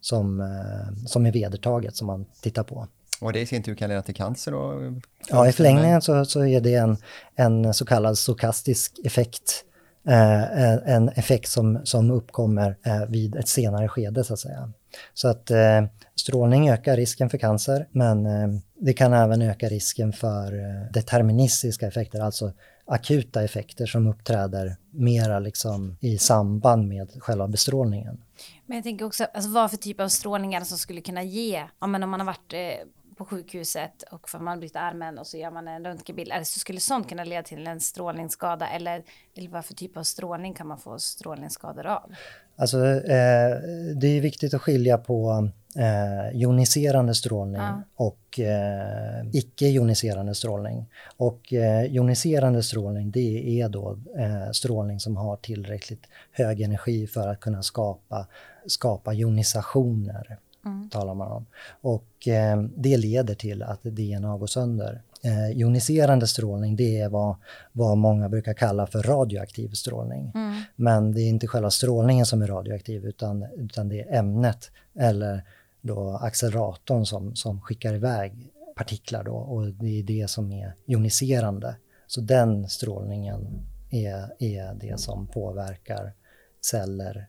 som, 0.00 0.58
som 1.06 1.26
är 1.26 1.32
vedertaget 1.32 1.96
som 1.96 2.06
man 2.06 2.26
tittar 2.40 2.62
på. 2.62 2.88
Och 3.22 3.32
det 3.32 3.40
i 3.40 3.46
sin 3.46 3.62
tur 3.62 3.74
kan 3.74 3.88
leda 3.88 4.02
till 4.02 4.14
cancer? 4.14 4.54
Och 4.54 4.92
ja, 5.28 5.48
i 5.48 5.52
förlängningen 5.52 6.02
så, 6.02 6.24
så 6.24 6.44
är 6.44 6.60
det 6.60 6.74
en, 6.74 6.96
en 7.34 7.74
så 7.74 7.84
kallad 7.84 8.18
stokastisk 8.18 8.98
effekt. 9.04 9.64
Eh, 10.08 10.94
en 10.94 11.08
effekt 11.08 11.48
som, 11.48 11.80
som 11.84 12.10
uppkommer 12.10 12.76
eh, 12.82 13.04
vid 13.08 13.36
ett 13.36 13.48
senare 13.48 13.88
skede 13.88 14.24
så 14.24 14.32
att 14.32 14.40
säga. 14.40 14.72
Så 15.14 15.28
att 15.28 15.50
eh, 15.50 15.82
strålning 16.14 16.70
ökar 16.70 16.96
risken 16.96 17.30
för 17.30 17.38
cancer 17.38 17.88
men 17.92 18.26
eh, 18.26 18.48
det 18.74 18.92
kan 18.92 19.12
även 19.12 19.42
öka 19.42 19.68
risken 19.68 20.12
för 20.12 20.58
eh, 20.58 20.92
deterministiska 20.92 21.86
effekter, 21.86 22.20
alltså 22.20 22.52
akuta 22.84 23.42
effekter 23.42 23.86
som 23.86 24.06
uppträder 24.06 24.76
mera 24.90 25.38
liksom 25.38 25.96
i 26.00 26.18
samband 26.18 26.88
med 26.88 27.08
själva 27.18 27.48
bestrålningen. 27.48 28.22
Men 28.66 28.76
jag 28.76 28.84
tänker 28.84 29.04
också, 29.04 29.24
alltså 29.24 29.50
vad 29.50 29.70
för 29.70 29.76
typ 29.76 30.00
av 30.00 30.08
strålningar 30.08 30.60
som 30.64 30.78
skulle 30.78 31.00
kunna 31.00 31.22
ge, 31.22 31.64
ja, 31.80 31.86
men 31.86 32.02
om 32.02 32.10
man 32.10 32.20
har 32.20 32.26
varit 32.26 32.52
eh, 32.52 32.86
på 33.16 33.24
sjukhuset 33.24 34.02
och 34.02 34.28
för 34.28 34.38
man 34.38 34.60
bryter 34.60 34.80
armen 34.80 35.18
och 35.18 35.26
så 35.26 35.36
gör 35.36 35.50
man 35.50 35.68
en 35.68 35.84
röntgenbild. 35.84 36.32
Eller 36.32 36.44
så 36.44 36.58
skulle 36.58 36.80
sånt 36.80 37.08
kunna 37.08 37.24
leda 37.24 37.42
till 37.42 37.66
en 37.66 37.80
strålningsskada 37.80 38.68
eller, 38.68 39.02
eller 39.34 39.48
vad 39.48 39.64
för 39.64 39.74
typ 39.74 39.96
av 39.96 40.02
strålning 40.02 40.54
kan 40.54 40.66
man 40.66 40.78
få 40.78 40.98
strålningsskador 40.98 41.86
av? 41.86 42.14
Alltså 42.56 42.78
eh, 42.86 43.56
det 43.96 44.06
är 44.06 44.20
viktigt 44.20 44.54
att 44.54 44.62
skilja 44.62 44.98
på 44.98 45.48
eh, 45.76 46.36
joniserande 46.38 47.14
strålning 47.14 47.60
ja. 47.60 47.82
och 47.94 48.40
eh, 48.40 49.26
icke-joniserande 49.32 50.34
strålning. 50.34 50.86
Och 51.16 51.52
eh, 51.52 51.84
joniserande 51.84 52.62
strålning 52.62 53.10
det 53.10 53.60
är 53.60 53.68
då 53.68 53.98
eh, 54.18 54.50
strålning 54.52 55.00
som 55.00 55.16
har 55.16 55.36
tillräckligt 55.36 56.06
hög 56.32 56.60
energi 56.60 57.06
för 57.06 57.28
att 57.28 57.40
kunna 57.40 57.62
skapa, 57.62 58.26
skapa 58.66 59.12
jonisationer 59.12 60.38
mm. 60.66 60.90
talar 60.90 61.14
man 61.14 61.32
om. 61.32 61.46
Och 61.80 62.28
eh, 62.28 62.62
det 62.76 62.96
leder 62.96 63.34
till 63.34 63.62
att 63.62 63.82
DNA 63.82 64.36
går 64.36 64.46
sönder. 64.46 65.02
Eh, 65.22 65.48
joniserande 65.50 66.26
strålning 66.26 66.76
det 66.76 67.00
är 67.00 67.08
vad, 67.08 67.36
vad 67.72 67.98
många 67.98 68.28
brukar 68.28 68.54
kalla 68.54 68.86
för 68.86 69.02
radioaktiv 69.02 69.68
strålning. 69.68 70.32
Mm. 70.34 70.60
Men 70.76 71.14
det 71.14 71.20
är 71.20 71.28
inte 71.28 71.46
själva 71.46 71.70
strålningen 71.70 72.26
som 72.26 72.42
är 72.42 72.46
radioaktiv 72.46 73.04
utan, 73.06 73.42
utan 73.42 73.88
det 73.88 74.00
är 74.00 74.18
ämnet 74.18 74.70
eller 74.94 75.44
då 75.80 76.10
acceleratorn 76.22 77.06
som, 77.06 77.36
som 77.36 77.60
skickar 77.60 77.94
iväg 77.94 78.52
partiklar 78.76 79.24
då 79.24 79.34
och 79.34 79.66
det 79.66 79.98
är 79.98 80.02
det 80.02 80.30
som 80.30 80.52
är 80.52 80.74
joniserande. 80.86 81.76
Så 82.06 82.20
den 82.20 82.68
strålningen 82.68 83.66
är, 83.90 84.34
är 84.38 84.74
det 84.74 85.00
som 85.00 85.26
påverkar 85.26 86.12
celler 86.60 87.28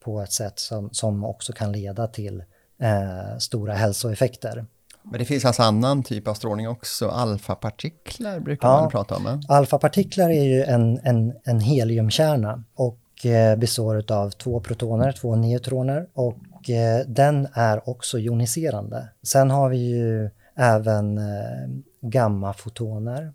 på 0.00 0.20
ett 0.20 0.32
sätt 0.32 0.58
som, 0.58 0.90
som 0.92 1.24
också 1.24 1.52
kan 1.52 1.72
leda 1.72 2.06
till 2.06 2.44
eh, 2.82 3.38
stora 3.38 3.74
hälsoeffekter. 3.74 4.66
Men 5.02 5.18
det 5.18 5.24
finns 5.24 5.44
alltså 5.44 5.62
annan 5.62 6.02
typ 6.02 6.28
av 6.28 6.34
strålning 6.34 6.68
också, 6.68 7.08
alfapartiklar 7.08 8.40
brukar 8.40 8.68
ja, 8.68 8.80
man 8.80 8.90
prata 8.90 9.16
om. 9.16 9.26
Eh? 9.26 9.38
Alfapartiklar 9.48 10.30
är 10.30 10.44
ju 10.44 10.62
en, 10.62 11.00
en, 11.02 11.32
en 11.44 11.60
heliumkärna 11.60 12.64
och 12.74 13.26
eh, 13.26 13.56
består 13.56 14.12
av 14.12 14.30
två 14.30 14.60
protoner, 14.60 15.12
två 15.12 15.36
neutroner 15.36 16.06
och 16.14 16.70
eh, 16.70 17.06
den 17.06 17.48
är 17.52 17.88
också 17.88 18.18
joniserande. 18.18 19.08
Sen 19.22 19.50
har 19.50 19.68
vi 19.68 19.78
ju 19.78 20.30
även 20.56 21.18
eh, 21.18 21.68
gammafotoner. 22.00 23.32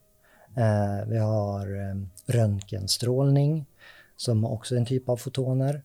Vi 1.06 1.18
har 1.18 1.68
röntgenstrålning 2.32 3.66
som 4.16 4.46
också 4.46 4.75
är 4.75 4.80
en 4.80 4.86
typ 4.86 5.10
av 5.10 5.18
fotoner. 5.18 5.84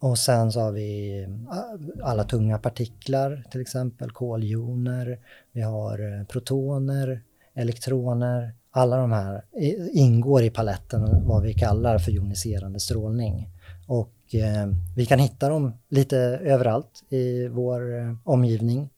Och 0.00 0.18
sen 0.18 0.52
så 0.52 0.60
har 0.60 0.72
vi 0.72 1.20
äh, 1.22 2.06
alla 2.06 2.24
tunga 2.24 2.58
partiklar, 2.58 3.44
till 3.50 3.60
exempel 3.60 4.10
koljoner, 4.10 5.18
vi 5.52 5.60
har 5.60 6.18
eh, 6.18 6.24
protoner, 6.24 7.22
elektroner. 7.54 8.54
Alla 8.70 8.96
de 8.96 9.12
här 9.12 9.42
ingår 9.92 10.42
i 10.42 10.50
paletten 10.50 11.26
vad 11.26 11.42
vi 11.42 11.54
kallar 11.54 11.98
för 11.98 12.12
joniserande 12.12 12.80
strålning. 12.80 13.48
Och 13.86 14.34
eh, 14.34 14.66
vi 14.96 15.06
kan 15.06 15.18
hitta 15.18 15.48
dem 15.48 15.72
lite 15.88 16.18
överallt 16.44 17.04
i 17.08 17.48
vår 17.48 17.98
eh, 17.98 18.14
omgivning. 18.24 18.90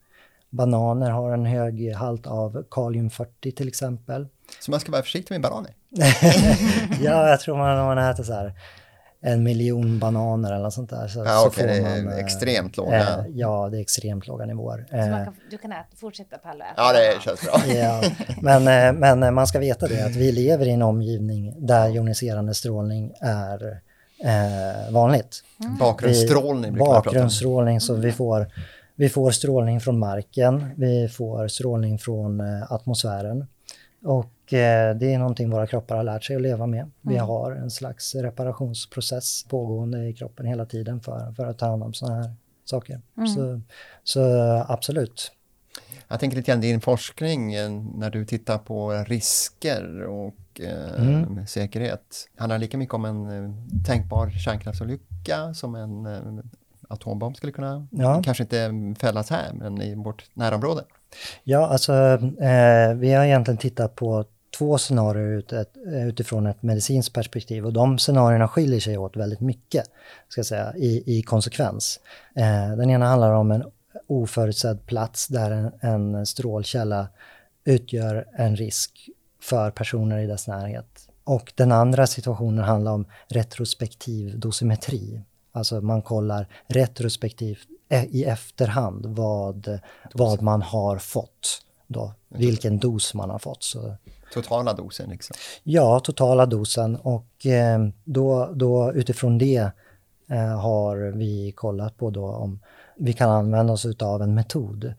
Bananer 0.50 1.10
har 1.10 1.32
en 1.32 1.46
hög 1.46 1.94
halt 1.94 2.26
av 2.26 2.64
kalium-40 2.70 3.50
till 3.56 3.68
exempel. 3.68 4.26
Så 4.60 4.70
man 4.70 4.80
ska 4.80 4.92
vara 4.92 5.02
försiktig 5.02 5.34
med 5.34 5.42
bananer? 5.42 5.74
ja, 7.02 7.28
jag 7.28 7.40
tror 7.40 7.56
man, 7.56 7.76
man 7.76 7.98
äter 7.98 8.24
så 8.24 8.32
här 8.32 8.54
en 9.22 9.42
miljon 9.42 9.98
bananer 9.98 10.52
eller 10.52 10.62
något 10.62 10.74
sånt 10.74 10.90
där. 10.90 11.08
Så, 11.08 11.18
ja, 11.18 11.44
okej, 11.46 11.64
okay, 11.64 11.80
det 11.80 11.88
är 11.88 12.02
man, 12.02 12.12
eh, 12.12 12.18
extremt 12.18 12.76
låga. 12.76 12.98
Eh, 12.98 13.24
ja, 13.34 13.68
det 13.70 13.78
är 13.78 13.80
extremt 13.80 14.26
låga 14.26 14.46
nivåer. 14.46 14.86
Så 14.90 14.96
eh, 14.96 15.24
kan, 15.24 15.34
du 15.50 15.58
kan 15.58 15.72
äta, 15.72 15.96
fortsätta 15.96 16.38
Palle? 16.38 16.64
Ja, 16.76 16.92
det 16.92 17.22
känns 17.22 17.40
bra. 17.42 17.60
ja, 17.74 18.02
men, 18.42 18.68
eh, 18.68 19.00
men 19.00 19.22
eh, 19.22 19.30
man 19.30 19.46
ska 19.46 19.58
veta 19.58 19.88
det 19.88 20.06
att 20.06 20.16
vi 20.16 20.32
lever 20.32 20.66
i 20.66 20.70
en 20.70 20.82
omgivning 20.82 21.54
där 21.66 21.88
joniserande 21.88 22.54
strålning 22.54 23.12
är 23.20 23.80
eh, 24.24 24.92
vanligt. 24.92 25.44
Mm. 25.64 25.78
Bakgrundsstrålning 25.78 26.72
brukar 26.72 26.92
Bakgrundsstrålning, 26.92 27.80
så 27.80 27.94
vi 27.94 28.12
får, 28.12 28.46
vi 28.96 29.08
får 29.08 29.30
strålning 29.30 29.80
från 29.80 29.98
marken, 29.98 30.70
vi 30.76 31.08
får 31.08 31.48
strålning 31.48 31.98
från 31.98 32.40
atmosfären. 32.68 33.46
Och 34.02 34.52
eh, 34.52 34.96
det 34.96 35.14
är 35.14 35.18
någonting 35.18 35.50
våra 35.50 35.66
kroppar 35.66 35.96
har 35.96 36.04
lärt 36.04 36.24
sig 36.24 36.36
att 36.36 36.42
leva 36.42 36.66
med. 36.66 36.90
Vi 37.00 37.14
mm. 37.14 37.26
har 37.26 37.52
en 37.52 37.70
slags 37.70 38.14
reparationsprocess 38.14 39.44
pågående 39.48 40.08
i 40.08 40.12
kroppen 40.12 40.46
hela 40.46 40.66
tiden 40.66 41.00
för, 41.00 41.32
för 41.32 41.46
att 41.46 41.58
ta 41.58 41.66
hand 41.66 41.82
om 41.82 41.94
sådana 41.94 42.22
här 42.22 42.34
saker. 42.64 43.00
Mm. 43.16 43.28
Så, 43.28 43.60
så 44.04 44.20
absolut. 44.68 45.32
Jag 46.08 46.20
tänker 46.20 46.36
lite 46.36 46.50
grann 46.50 46.60
din 46.60 46.80
forskning 46.80 47.54
eh, 47.54 47.70
när 47.94 48.10
du 48.10 48.24
tittar 48.24 48.58
på 48.58 49.04
risker 49.06 50.02
och 50.02 50.60
eh, 50.60 51.02
mm. 51.08 51.46
säkerhet. 51.46 52.28
Handlar 52.36 52.58
lika 52.58 52.78
mycket 52.78 52.94
om 52.94 53.04
en 53.04 53.44
eh, 53.44 53.50
tänkbar 53.86 54.30
kärnkraftsolycka 54.30 55.54
som 55.54 55.74
en 55.74 56.50
atombomb 56.90 57.36
skulle 57.36 57.52
kunna, 57.52 57.86
ja. 57.90 58.22
kanske 58.24 58.42
inte 58.42 58.94
fällas 59.00 59.30
här, 59.30 59.52
men 59.52 59.82
i 59.82 59.94
vårt 59.94 60.24
närområde? 60.34 60.84
Ja, 61.44 61.66
alltså 61.66 61.92
eh, 62.40 62.94
vi 62.94 63.12
har 63.12 63.24
egentligen 63.24 63.58
tittat 63.58 63.94
på 63.94 64.24
två 64.58 64.78
scenarier 64.78 65.26
ut 65.26 65.52
ett, 65.52 65.76
utifrån 65.86 66.46
ett 66.46 66.62
medicinskt 66.62 67.14
perspektiv 67.14 67.66
och 67.66 67.72
de 67.72 67.98
scenarierna 67.98 68.48
skiljer 68.48 68.80
sig 68.80 68.98
åt 68.98 69.16
väldigt 69.16 69.40
mycket, 69.40 69.84
ska 70.28 70.44
säga, 70.44 70.74
i, 70.76 71.18
i 71.18 71.22
konsekvens. 71.22 72.00
Eh, 72.34 72.76
den 72.76 72.90
ena 72.90 73.06
handlar 73.06 73.32
om 73.32 73.50
en 73.50 73.64
oförutsedd 74.06 74.86
plats 74.86 75.28
där 75.28 75.50
en, 75.50 75.72
en 75.80 76.26
strålkälla 76.26 77.08
utgör 77.64 78.26
en 78.32 78.56
risk 78.56 79.08
för 79.42 79.70
personer 79.70 80.18
i 80.18 80.26
dess 80.26 80.48
närhet. 80.48 81.08
Och 81.24 81.52
den 81.56 81.72
andra 81.72 82.06
situationen 82.06 82.64
handlar 82.64 82.92
om 82.92 83.06
retrospektiv 83.28 84.38
dosimetri. 84.38 85.22
Alltså 85.52 85.80
man 85.80 86.02
kollar 86.02 86.46
retrospektivt 86.66 87.68
e, 87.88 88.06
i 88.10 88.24
efterhand 88.24 89.06
vad, 89.06 89.80
vad 90.14 90.42
man 90.42 90.62
har 90.62 90.98
fått. 90.98 91.62
Då, 91.86 92.12
vilken 92.28 92.78
dos 92.78 93.14
man 93.14 93.30
har 93.30 93.38
fått. 93.38 93.62
Så. 93.62 93.94
Totala 94.32 94.72
dosen 94.72 95.10
liksom? 95.10 95.36
Ja, 95.62 96.00
totala 96.00 96.46
dosen 96.46 96.96
och 96.96 97.46
eh, 97.46 97.88
då, 98.04 98.50
då 98.54 98.92
utifrån 98.92 99.38
det 99.38 99.70
eh, 100.30 100.60
har 100.60 100.96
vi 100.96 101.52
kollat 101.52 101.96
på 101.96 102.10
då 102.10 102.26
om 102.26 102.60
vi 102.96 103.12
kan 103.12 103.30
använda 103.30 103.72
oss 103.72 103.86
av 104.02 104.22
en 104.22 104.34
metod 104.34 104.94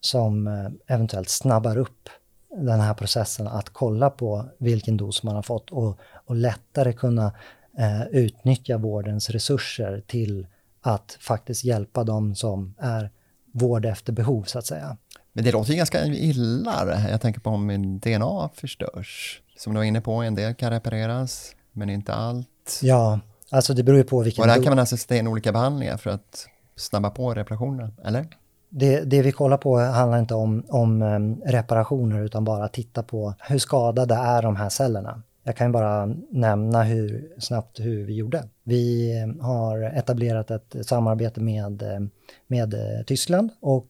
som 0.00 0.46
eh, 0.46 0.94
eventuellt 0.94 1.28
snabbar 1.28 1.78
upp 1.78 2.08
den 2.56 2.80
här 2.80 2.94
processen 2.94 3.48
att 3.48 3.70
kolla 3.70 4.10
på 4.10 4.44
vilken 4.58 4.96
dos 4.96 5.22
man 5.22 5.34
har 5.34 5.42
fått 5.42 5.70
och, 5.70 5.98
och 6.26 6.36
lättare 6.36 6.92
kunna 6.92 7.32
eh, 7.78 8.06
utnyttja 8.10 8.78
vårdens 8.78 9.30
resurser 9.30 10.02
till 10.06 10.46
att 10.80 11.18
faktiskt 11.20 11.64
hjälpa 11.64 12.04
dem 12.04 12.34
som 12.34 12.74
är 12.78 13.10
vård 13.52 13.86
efter 13.86 14.12
behov 14.12 14.42
så 14.42 14.58
att 14.58 14.66
säga. 14.66 14.96
Men 15.32 15.44
det 15.44 15.52
låter 15.52 15.70
ju 15.70 15.76
ganska 15.76 16.06
illa. 16.06 17.08
Jag 17.10 17.20
tänker 17.20 17.40
på 17.40 17.50
om 17.50 17.66
min 17.66 17.98
DNA 17.98 18.50
förstörs. 18.54 19.40
Som 19.56 19.74
du 19.74 19.78
var 19.78 19.84
inne 19.84 20.00
på, 20.00 20.12
en 20.12 20.34
del 20.34 20.54
kan 20.54 20.70
repareras, 20.70 21.54
men 21.72 21.90
inte 21.90 22.14
allt. 22.14 22.80
Ja, 22.82 23.20
alltså 23.50 23.74
det 23.74 23.82
beror 23.82 23.98
ju 23.98 24.04
på 24.04 24.22
vilken... 24.22 24.42
Och 24.42 24.48
där 24.48 24.62
kan 24.62 24.70
man 24.70 24.78
alltså 24.78 25.14
in 25.14 25.28
olika 25.28 25.52
behandlingar 25.52 25.96
för 25.96 26.10
att 26.10 26.46
snabba 26.76 27.10
på 27.10 27.34
reparationerna, 27.34 27.90
eller? 28.04 28.26
Det, 28.68 29.00
det, 29.00 29.22
vi 29.22 29.32
kollar 29.32 29.56
på 29.56 29.78
handlar 29.78 30.18
inte 30.18 30.34
om, 30.34 30.64
om 30.68 31.02
um, 31.02 31.40
reparationer 31.44 32.24
utan 32.24 32.44
bara 32.44 32.68
titta 32.68 33.02
på 33.02 33.34
hur 33.38 33.58
skadade 33.58 34.14
är 34.14 34.42
de 34.42 34.56
här 34.56 34.68
cellerna. 34.68 35.22
Jag 35.46 35.56
kan 35.56 35.72
bara 35.72 36.06
nämna 36.30 36.82
hur 36.82 37.28
snabbt 37.38 37.80
hur 37.80 38.04
vi 38.04 38.14
gjorde. 38.14 38.48
Vi 38.62 39.16
eh, 39.20 39.44
har 39.44 39.82
etablerat 39.82 40.50
ett 40.50 40.76
samarbete 40.86 41.40
med, 41.40 41.82
eh, 41.82 42.00
med 42.46 42.74
eh, 42.74 43.04
Tyskland 43.06 43.50
och 43.60 43.88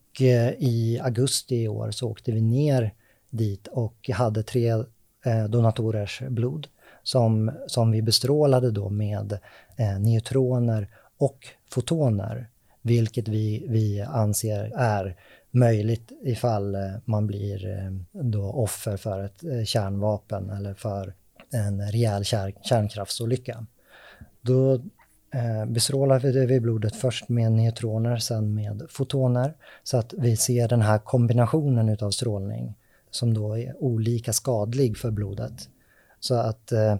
i 0.58 1.00
augusti 1.02 1.56
i 1.56 1.68
år 1.68 1.90
så 1.90 2.10
åkte 2.10 2.32
vi 2.32 2.40
ner 2.40 2.94
dit 3.30 3.68
och 3.68 4.10
hade 4.12 4.42
tre 4.42 4.74
donatorers 5.48 6.22
blod 6.28 6.66
som, 7.02 7.50
som 7.66 7.90
vi 7.90 8.02
bestrålade 8.02 8.70
då 8.70 8.88
med 8.88 9.38
neutroner 10.00 10.88
och 11.18 11.46
fotoner 11.70 12.48
vilket 12.82 13.28
vi, 13.28 13.66
vi 13.68 14.00
anser 14.00 14.72
är 14.76 15.16
möjligt 15.50 16.12
ifall 16.22 16.76
man 17.04 17.26
blir 17.26 17.90
då 18.12 18.42
offer 18.42 18.96
för 18.96 19.24
ett 19.24 19.68
kärnvapen 19.68 20.50
eller 20.50 20.74
för 20.74 21.14
en 21.54 21.90
rejäl 21.90 22.24
kärnkraftsolycka. 22.62 23.66
Då 24.40 24.74
eh, 25.34 25.66
bestrålar 25.66 26.46
vi 26.46 26.60
blodet 26.60 26.96
först 26.96 27.28
med 27.28 27.52
neutroner, 27.52 28.16
sen 28.16 28.54
med 28.54 28.82
fotoner, 28.88 29.54
så 29.82 29.96
att 29.96 30.14
vi 30.18 30.36
ser 30.36 30.68
den 30.68 30.82
här 30.82 30.98
kombinationen 30.98 31.88
utav 31.88 32.10
strålning 32.10 32.74
som 33.10 33.34
då 33.34 33.58
är 33.58 33.82
olika 33.82 34.32
skadlig 34.32 34.98
för 34.98 35.10
blodet. 35.10 35.68
Så 36.20 36.34
att 36.34 36.72
eh, 36.72 36.96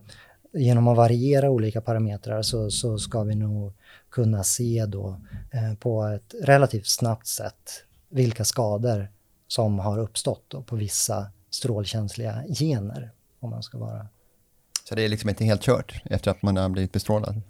genom 0.52 0.88
att 0.88 0.96
variera 0.96 1.50
olika 1.50 1.80
parametrar 1.80 2.42
så, 2.42 2.70
så 2.70 2.99
ska 2.99 3.23
vi 3.23 3.34
nog 3.34 3.73
kunna 4.11 4.44
se 4.44 4.87
då 4.87 5.20
eh, 5.50 5.75
på 5.75 6.04
ett 6.04 6.34
relativt 6.42 6.87
snabbt 6.87 7.26
sätt 7.26 7.84
vilka 8.08 8.44
skador 8.44 9.08
som 9.49 9.78
har 9.78 9.99
uppstått 9.99 10.44
då 10.49 10.62
på 10.62 10.76
vissa 10.76 11.26
strålkänsliga 11.50 12.44
gener, 12.49 13.11
om 13.40 13.50
man 13.50 13.62
ska 13.62 13.78
vara 13.78 14.08
så 14.88 14.95
det 14.95 15.03
är 15.03 15.09
liksom 15.09 15.31
inte 15.31 15.45
helt 15.45 15.62
kört 15.62 16.03
efter 16.05 16.31
att 16.31 16.43
man 16.43 16.57
har 16.57 16.69
blivit 16.69 16.93
bestrålad? 16.93 17.41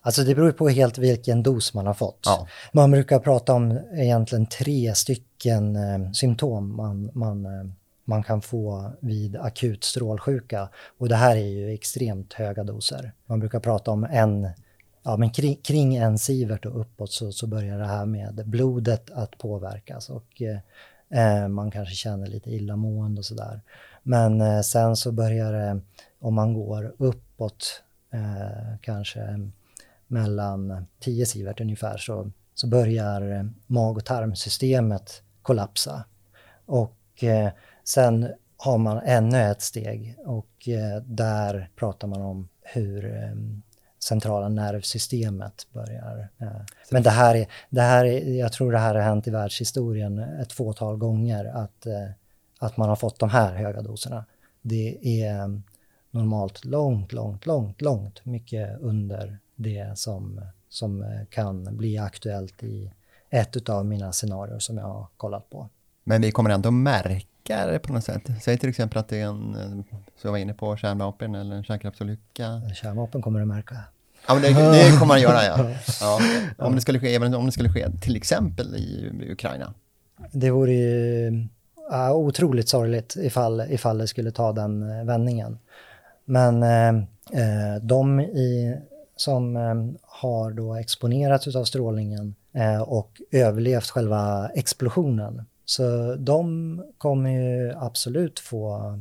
Alltså 0.00 0.22
det 0.22 0.34
beror 0.34 0.52
på 0.52 0.68
helt 0.68 0.98
vilken 0.98 1.42
dos 1.42 1.74
man 1.74 1.86
har 1.86 1.94
fått. 1.94 2.22
Ja. 2.24 2.48
Man 2.72 2.90
brukar 2.90 3.18
prata 3.18 3.52
om 3.52 3.78
egentligen 3.94 4.46
tre 4.46 4.94
stycken 4.94 5.76
eh, 5.76 6.12
symptom 6.12 6.76
man, 6.76 7.10
man, 7.14 7.46
eh, 7.46 7.70
man 8.04 8.22
kan 8.22 8.42
få 8.42 8.92
vid 9.00 9.36
akut 9.36 9.84
strålsjuka. 9.84 10.68
Och 10.98 11.08
det 11.08 11.16
här 11.16 11.36
är 11.36 11.46
ju 11.46 11.74
extremt 11.74 12.32
höga 12.32 12.64
doser. 12.64 13.12
Man 13.26 13.40
brukar 13.40 13.60
prata 13.60 13.90
om 13.90 14.04
en 14.04 14.48
ja, 15.02 15.16
men 15.16 15.30
kring, 15.30 15.56
kring 15.56 15.96
en 15.96 16.18
sievert 16.18 16.66
och 16.66 16.80
uppåt 16.80 17.12
så, 17.12 17.32
så 17.32 17.46
börjar 17.46 17.78
det 17.78 17.86
här 17.86 18.06
med 18.06 18.42
blodet 18.46 19.10
att 19.10 19.38
påverkas 19.38 20.10
och 20.10 20.42
eh, 20.42 21.48
man 21.48 21.70
kanske 21.70 21.94
känner 21.94 22.26
lite 22.26 22.50
illamående 22.50 23.18
och 23.18 23.24
sådär. 23.24 23.60
Men 24.02 24.40
eh, 24.40 24.60
sen 24.60 24.96
så 24.96 25.12
börjar 25.12 25.52
det, 25.52 25.80
om 26.20 26.34
man 26.34 26.54
går 26.54 26.94
uppåt, 26.98 27.82
eh, 28.12 28.78
kanske 28.80 29.50
mellan 30.06 30.86
10 31.00 31.26
sievert 31.26 31.60
ungefär, 31.60 31.96
så, 31.96 32.30
så 32.54 32.66
börjar 32.66 33.50
mag 33.66 33.96
och 33.96 34.04
tarmsystemet 34.04 35.22
kollapsa. 35.42 36.04
Och 36.66 37.24
eh, 37.24 37.50
sen 37.84 38.28
har 38.56 38.78
man 38.78 38.98
ännu 39.04 39.38
ett 39.38 39.62
steg 39.62 40.16
och 40.18 40.68
eh, 40.68 41.02
där 41.02 41.70
pratar 41.76 42.08
man 42.08 42.22
om 42.22 42.48
hur 42.62 43.04
ehm, 43.04 43.62
centrala 43.98 44.48
nervsystemet 44.48 45.66
börjar. 45.72 46.28
Eh. 46.38 46.48
Men 46.90 47.02
det 47.02 47.10
här, 47.10 47.34
är, 47.34 47.46
det 47.70 47.80
här 47.80 48.04
är, 48.04 48.38
jag 48.38 48.52
tror 48.52 48.72
det 48.72 48.78
här 48.78 48.94
har 48.94 49.02
hänt 49.02 49.26
i 49.26 49.30
världshistorien 49.30 50.18
ett 50.18 50.52
fåtal 50.52 50.96
gånger 50.96 51.44
att, 51.44 51.86
eh, 51.86 52.10
att 52.58 52.76
man 52.76 52.88
har 52.88 52.96
fått 52.96 53.18
de 53.18 53.28
här 53.28 53.54
höga 53.54 53.82
doserna. 53.82 54.24
Det 54.62 55.22
är 55.22 55.60
normalt 56.10 56.64
långt, 56.64 57.12
långt, 57.12 57.46
långt, 57.46 57.80
långt 57.80 58.24
mycket 58.24 58.80
under 58.80 59.38
det 59.56 59.98
som, 59.98 60.40
som 60.68 61.04
kan 61.30 61.76
bli 61.76 61.98
aktuellt 61.98 62.62
i 62.62 62.90
ett 63.30 63.68
av 63.68 63.86
mina 63.86 64.12
scenarier 64.12 64.58
som 64.58 64.78
jag 64.78 64.84
har 64.84 65.06
kollat 65.16 65.50
på. 65.50 65.68
Men 66.04 66.22
vi 66.22 66.32
kommer 66.32 66.50
ändå 66.50 66.70
märka 66.70 67.66
det 67.66 67.78
på 67.78 67.92
något 67.92 68.04
sätt. 68.04 68.22
Säg 68.42 68.58
till 68.58 68.68
exempel 68.68 68.98
att 68.98 69.08
det 69.08 69.20
är 69.20 69.26
en, 69.26 69.54
som 69.92 70.28
jag 70.28 70.30
var 70.30 70.38
inne 70.38 70.54
på, 70.54 70.76
kärnvapen 70.76 71.34
eller 71.34 71.56
en 71.56 71.64
kärnkraftsolycka. 71.64 72.62
Kärnvapen 72.74 73.22
kommer 73.22 73.40
du 73.40 73.46
märka. 73.46 73.76
Ja, 74.28 74.34
men 74.34 74.42
det, 74.42 74.48
det 74.48 74.90
kommer 74.90 75.06
man 75.06 75.20
göra, 75.20 75.44
ja. 75.44 75.70
ja. 76.00 76.20
Om, 76.58 76.74
det 76.74 76.80
skulle 76.80 77.00
ske, 77.00 77.14
även 77.14 77.34
om 77.34 77.46
det 77.46 77.52
skulle 77.52 77.68
ske 77.68 77.90
till 78.00 78.16
exempel 78.16 78.76
i 78.76 79.12
Ukraina. 79.32 79.74
Det 80.32 80.50
vore 80.50 80.72
ju 80.72 81.28
uh, 81.92 82.12
otroligt 82.12 82.68
sorgligt 82.68 83.16
ifall, 83.16 83.60
ifall 83.60 83.98
det 83.98 84.06
skulle 84.06 84.30
ta 84.30 84.52
den 84.52 84.82
uh, 84.82 85.04
vändningen. 85.04 85.58
Men 86.30 86.62
uh, 86.62 87.82
de 87.82 88.20
i, 88.20 88.76
som 89.16 89.56
har 90.02 90.50
då 90.50 90.74
exponerats 90.74 91.56
av 91.56 91.64
strålningen 91.64 92.34
och 92.86 93.20
överlevt 93.30 93.90
själva 93.90 94.50
explosionen, 94.54 95.46
så 95.64 96.14
de 96.14 96.82
kommer 96.98 97.30
ju 97.30 97.74
absolut 97.76 98.38
få 98.38 98.98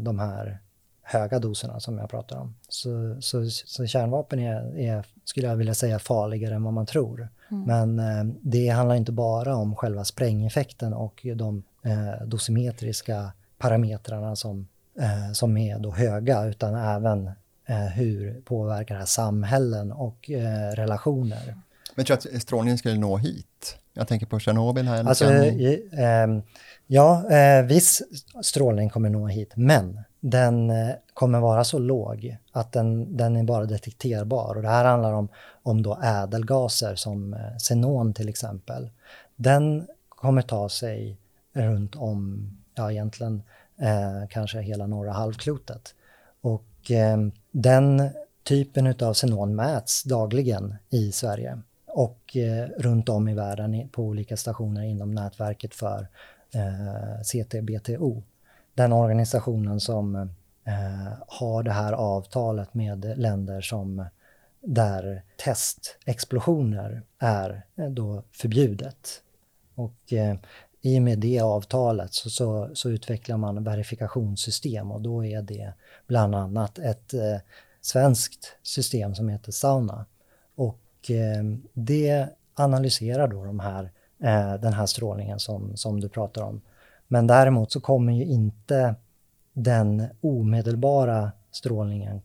de 0.00 0.18
här 0.18 0.58
höga 1.02 1.38
doserna 1.38 1.80
som 1.80 1.98
jag 1.98 2.10
pratar 2.10 2.38
om. 2.38 2.54
Så, 2.68 3.16
så, 3.20 3.50
så 3.50 3.86
kärnvapen 3.86 4.38
är, 4.38 4.78
är, 4.78 5.06
skulle 5.24 5.46
jag 5.46 5.56
vilja 5.56 5.74
säga, 5.74 5.98
farligare 5.98 6.54
än 6.54 6.62
vad 6.62 6.72
man 6.72 6.86
tror. 6.86 7.28
Mm. 7.50 7.64
Men 7.64 7.98
eh, 7.98 8.34
det 8.40 8.68
handlar 8.68 8.96
inte 8.96 9.12
bara 9.12 9.56
om 9.56 9.76
själva 9.76 10.04
sprängeffekten 10.04 10.94
och 10.94 11.26
de 11.36 11.62
eh, 11.82 12.26
dosimetriska 12.26 13.32
parametrarna 13.58 14.36
som, 14.36 14.68
eh, 14.98 15.32
som 15.32 15.56
är 15.56 15.78
då 15.78 15.90
höga, 15.90 16.44
utan 16.44 16.74
även 16.74 17.26
eh, 17.66 17.76
hur 17.76 18.40
påverkar 18.40 18.94
det 18.94 18.98
här 18.98 19.06
samhällen 19.06 19.92
och 19.92 20.30
eh, 20.30 20.72
relationer. 20.74 21.56
Men 21.94 22.04
tror 22.04 22.18
du 22.22 22.36
att 22.36 22.42
strålningen 22.42 22.78
skulle 22.78 22.98
nå 22.98 23.16
hit? 23.16 23.76
Jag 23.92 24.08
tänker 24.08 24.26
på 24.26 24.38
Tjernobyl 24.38 24.88
här. 24.88 25.04
Alltså, 25.04 25.24
eh, 25.24 26.28
ja, 26.86 27.22
viss 27.68 28.02
strålning 28.42 28.90
kommer 28.90 29.10
nå 29.10 29.26
hit, 29.26 29.52
men 29.56 30.00
den 30.22 30.70
eh, 30.70 30.94
kommer 31.14 31.40
vara 31.40 31.64
så 31.64 31.78
låg 31.78 32.36
att 32.52 32.72
den, 32.72 33.16
den 33.16 33.36
är 33.36 33.42
bara 33.42 33.64
detekterbar. 33.64 34.54
Och 34.56 34.62
det 34.62 34.68
här 34.68 34.84
handlar 34.84 35.12
om, 35.12 35.28
om 35.62 35.82
då 35.82 35.98
ädelgaser 36.02 36.94
som 36.94 37.34
eh, 37.34 37.56
xenon 37.58 38.14
till 38.14 38.28
exempel. 38.28 38.90
Den 39.36 39.86
kommer 40.08 40.42
ta 40.42 40.68
sig 40.68 41.16
runt 41.52 41.96
om, 41.96 42.50
ja 42.74 42.90
egentligen 42.90 43.42
eh, 43.78 44.28
kanske 44.28 44.60
hela 44.60 44.86
norra 44.86 45.12
halvklotet. 45.12 45.94
Och 46.40 46.90
eh, 46.90 47.18
den 47.50 48.10
typen 48.42 48.86
av 48.86 49.14
xenon 49.14 49.54
mäts 49.54 50.02
dagligen 50.02 50.74
i 50.90 51.12
Sverige 51.12 51.58
och 51.86 52.36
eh, 52.36 52.68
runt 52.78 53.08
om 53.08 53.28
i 53.28 53.34
världen 53.34 53.88
på 53.88 54.02
olika 54.02 54.36
stationer 54.36 54.82
inom 54.82 55.10
nätverket 55.10 55.74
för 55.74 56.08
eh, 56.54 57.22
CTBTO. 57.22 58.22
Den 58.74 58.92
organisationen 58.92 59.80
som 59.80 60.16
eh, 60.64 61.12
har 61.26 61.62
det 61.62 61.72
här 61.72 61.92
avtalet 61.92 62.74
med 62.74 63.14
länder 63.16 63.60
som 63.60 64.04
där 64.60 65.22
testexplosioner 65.36 67.02
är 67.18 67.62
eh, 67.76 67.88
då 67.88 68.22
förbjudet. 68.32 69.22
Och 69.74 70.12
eh, 70.12 70.36
i 70.82 70.98
och 70.98 71.02
med 71.02 71.18
det 71.18 71.40
avtalet 71.40 72.14
så, 72.14 72.30
så, 72.30 72.70
så, 72.74 72.90
utvecklar 72.90 73.36
man 73.36 73.64
verifikationssystem 73.64 74.92
och 74.92 75.00
då 75.00 75.24
är 75.24 75.42
det 75.42 75.72
bland 76.06 76.34
annat 76.34 76.78
ett 76.78 77.14
eh, 77.14 77.36
svenskt 77.80 78.56
system 78.62 79.14
som 79.14 79.28
heter 79.28 79.52
Sauna. 79.52 80.06
Och 80.54 81.10
eh, 81.10 81.44
det 81.72 82.28
analyserar 82.54 83.28
då 83.28 83.44
de 83.44 83.60
här, 83.60 83.90
eh, 84.18 84.54
den 84.60 84.72
här 84.72 84.86
strålningen 84.86 85.38
som, 85.38 85.76
som 85.76 86.00
du 86.00 86.08
pratar 86.08 86.42
om. 86.42 86.60
Men 87.08 87.26
däremot 87.26 87.72
så 87.72 87.80
kommer 87.80 88.12
ju 88.12 88.24
inte 88.24 88.94
den 89.52 90.06
omedelbara 90.20 91.32
strålningen 91.50 92.22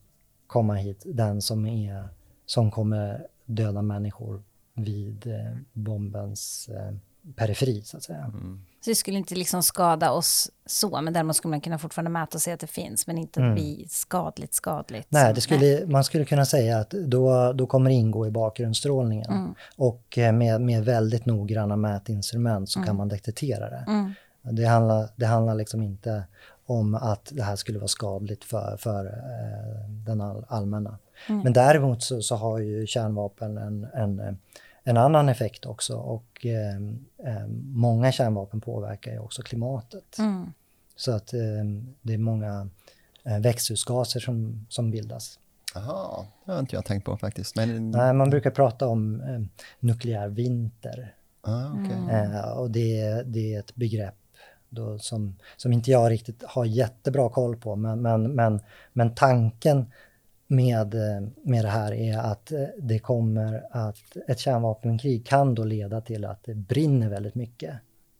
komma 0.47 0.75
hit, 0.75 1.03
den 1.05 1.41
som, 1.41 1.65
är, 1.65 2.09
som 2.45 2.71
kommer 2.71 3.27
döda 3.45 3.81
människor 3.81 4.43
vid 4.73 5.27
eh, 5.27 5.57
bombens 5.73 6.69
eh, 6.73 6.95
periferi 7.35 7.81
så 7.81 7.97
att 7.97 8.03
säga. 8.03 8.23
Mm. 8.23 8.61
Så 8.81 8.89
det 8.89 8.95
skulle 8.95 9.17
inte 9.17 9.35
liksom 9.35 9.63
skada 9.63 10.11
oss 10.11 10.51
så, 10.65 11.01
men 11.01 11.13
däremot 11.13 11.35
skulle 11.35 11.49
man 11.49 11.61
kunna 11.61 11.77
fortfarande 11.77 12.11
mäta 12.11 12.37
och 12.37 12.41
se 12.41 12.51
att 12.51 12.59
det 12.59 12.67
finns, 12.67 13.07
men 13.07 13.17
inte 13.17 13.39
mm. 13.39 13.53
bli 13.53 13.87
skadligt 13.89 14.53
skadligt. 14.53 15.07
Nej, 15.09 15.33
det 15.33 15.41
skulle, 15.41 15.59
Nej. 15.59 15.85
man 15.87 16.03
skulle 16.03 16.25
kunna 16.25 16.45
säga 16.45 16.79
att 16.79 16.89
då, 16.89 17.53
då 17.53 17.67
kommer 17.67 17.89
det 17.89 17.95
ingå 17.95 18.27
i 18.27 18.31
bakgrundsstrålningen. 18.31 19.31
Mm. 19.31 19.55
Och 19.75 20.17
eh, 20.17 20.33
med, 20.33 20.61
med 20.61 20.85
väldigt 20.85 21.25
noggranna 21.25 21.75
mätinstrument 21.75 22.69
så 22.69 22.79
mm. 22.79 22.87
kan 22.87 22.95
man 22.95 23.07
detektera 23.07 23.69
det. 23.69 23.85
Mm. 23.87 24.13
Det 24.41 24.65
handlar, 24.65 25.09
det 25.15 25.25
handlar 25.25 25.55
liksom 25.55 25.81
inte 25.81 26.23
om 26.65 26.95
att 26.95 27.31
det 27.33 27.43
här 27.43 27.55
skulle 27.55 27.79
vara 27.79 27.87
skadligt 27.87 28.43
för, 28.43 28.77
för 28.77 29.05
eh, 29.05 29.89
den 29.89 30.21
all, 30.21 30.45
allmänna. 30.47 30.97
Mm. 31.29 31.41
Men 31.41 31.53
däremot 31.53 32.03
så, 32.03 32.21
så, 32.21 32.35
har 32.35 32.59
ju 32.59 32.87
kärnvapen 32.87 33.57
en, 33.57 33.87
en, 33.93 34.37
en 34.87 34.97
annan 34.97 35.29
effekt 35.29 35.65
också 35.65 35.97
och 35.97 36.45
eh, 36.45 36.75
eh, 37.33 37.47
många 37.73 38.11
kärnvapen 38.11 38.61
påverkar 38.61 39.11
ju 39.11 39.19
också 39.19 39.41
klimatet. 39.41 40.17
Mm. 40.19 40.53
Så 40.95 41.11
att 41.11 41.33
eh, 41.33 41.39
det 42.01 42.13
är 42.13 42.17
många 42.17 42.69
eh, 43.23 43.39
växthusgaser 43.39 44.19
som, 44.19 44.65
som 44.69 44.91
bildas. 44.91 45.39
Jaha, 45.75 46.25
det 46.45 46.51
har 46.51 46.59
inte 46.59 46.75
jag 46.75 46.85
tänkt 46.85 47.05
på 47.05 47.17
faktiskt. 47.17 47.55
Men... 47.55 47.91
Nej, 47.91 48.13
man 48.13 48.29
brukar 48.29 48.51
prata 48.51 48.87
om 48.87 49.21
eh, 49.21 49.65
nukleär 49.79 50.27
vinter. 50.27 51.13
Ah, 51.41 51.71
okay. 51.71 51.97
mm. 51.97 52.57
och 52.57 52.71
det, 52.71 53.23
det 53.25 53.53
är 53.53 53.59
ett 53.59 53.75
begrepp 53.75 54.15
då 54.69 54.99
som, 54.99 55.35
som 55.57 55.73
inte 55.73 55.91
jag 55.91 56.11
riktigt 56.11 56.43
har 56.43 56.65
jättebra 56.65 57.29
koll 57.29 57.55
på. 57.55 57.75
Men, 57.75 58.01
men, 58.01 58.35
men, 58.35 58.59
men 58.93 59.15
tanken 59.15 59.91
med, 60.47 60.95
med 61.43 61.65
det 61.65 61.69
här 61.69 61.93
är 61.93 62.17
att 62.17 62.51
det 62.77 62.99
kommer 62.99 63.63
att 63.71 64.17
ett 64.27 64.39
kärnvapenkrig 64.39 65.25
kan 65.25 65.55
då 65.55 65.63
leda 65.63 66.01
till 66.01 66.25
att 66.25 66.43
det 66.43 66.55
brinner 66.55 67.09
väldigt 67.09 67.35
mycket. 67.35 67.75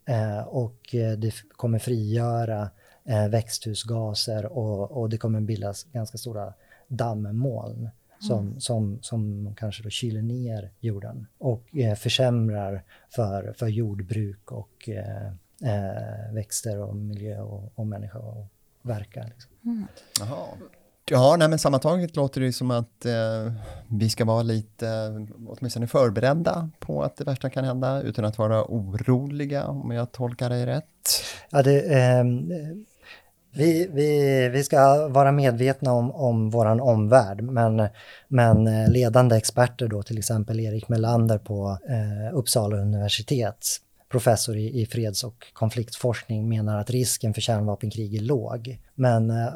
Eh, 0.05 0.39
och 0.39 0.95
det 1.17 1.33
kommer 1.49 1.79
frigöra 1.79 2.69
eh, 3.03 3.27
växthusgaser 3.27 4.45
och, 4.45 4.91
och 4.91 5.09
det 5.09 5.17
kommer 5.17 5.41
bildas 5.41 5.83
ganska 5.83 6.17
stora 6.17 6.53
dammoln 6.87 7.89
som, 8.19 8.39
mm. 8.39 8.59
som, 8.59 8.99
som 9.01 9.55
kanske 9.57 9.83
då 9.83 9.89
kyler 9.89 10.21
ner 10.21 10.71
jorden 10.79 11.27
och 11.37 11.75
eh, 11.75 11.95
försämrar 11.95 12.83
för, 13.09 13.53
för 13.57 13.67
jordbruk 13.67 14.51
och 14.51 14.89
eh, 14.89 15.27
eh, 15.63 16.33
växter 16.33 16.79
och 16.79 16.95
miljö 16.95 17.41
och, 17.41 17.71
och 17.75 17.87
människa 17.87 18.19
och 18.19 18.45
verka. 18.81 19.23
Liksom. 19.23 19.51
Mm. 19.65 19.87
Ja, 21.11 21.35
nej, 21.39 21.49
men 21.49 21.59
sammantaget 21.59 22.15
låter 22.15 22.41
det 22.41 22.53
som 22.53 22.71
att 22.71 23.05
eh, 23.05 23.53
vi 23.89 24.09
ska 24.09 24.25
vara 24.25 24.43
lite, 24.43 24.87
åtminstone 25.47 25.87
förberedda 25.87 26.69
på 26.79 27.03
att 27.03 27.17
det 27.17 27.23
värsta 27.23 27.49
kan 27.49 27.63
hända 27.63 28.01
utan 28.01 28.25
att 28.25 28.37
vara 28.37 28.63
oroliga, 28.63 29.67
om 29.67 29.91
jag 29.91 30.11
tolkar 30.11 30.49
dig 30.49 30.65
rätt. 30.65 31.23
Ja, 31.49 31.63
det, 31.63 31.81
eh, 31.81 32.23
vi, 33.57 33.89
vi, 33.93 34.49
vi 34.49 34.63
ska 34.63 35.07
vara 35.07 35.31
medvetna 35.31 35.93
om, 35.93 36.11
om 36.11 36.49
vår 36.49 36.81
omvärld, 36.81 37.41
men, 37.41 37.87
men 38.27 38.67
eh, 38.67 38.89
ledande 38.89 39.35
experter 39.35 39.87
då, 39.87 40.03
till 40.03 40.17
exempel 40.17 40.59
Erik 40.59 40.89
Melander 40.89 41.37
på 41.37 41.77
eh, 41.89 42.37
Uppsala 42.37 42.77
universitet, 42.77 43.67
professor 44.09 44.57
i, 44.57 44.81
i 44.81 44.85
freds 44.85 45.23
och 45.23 45.45
konfliktforskning, 45.53 46.49
menar 46.49 46.79
att 46.79 46.89
risken 46.89 47.33
för 47.33 47.41
kärnvapenkrig 47.41 48.15
är 48.15 48.21
låg. 48.21 48.79
Men 48.95 49.29
eh, 49.29 49.47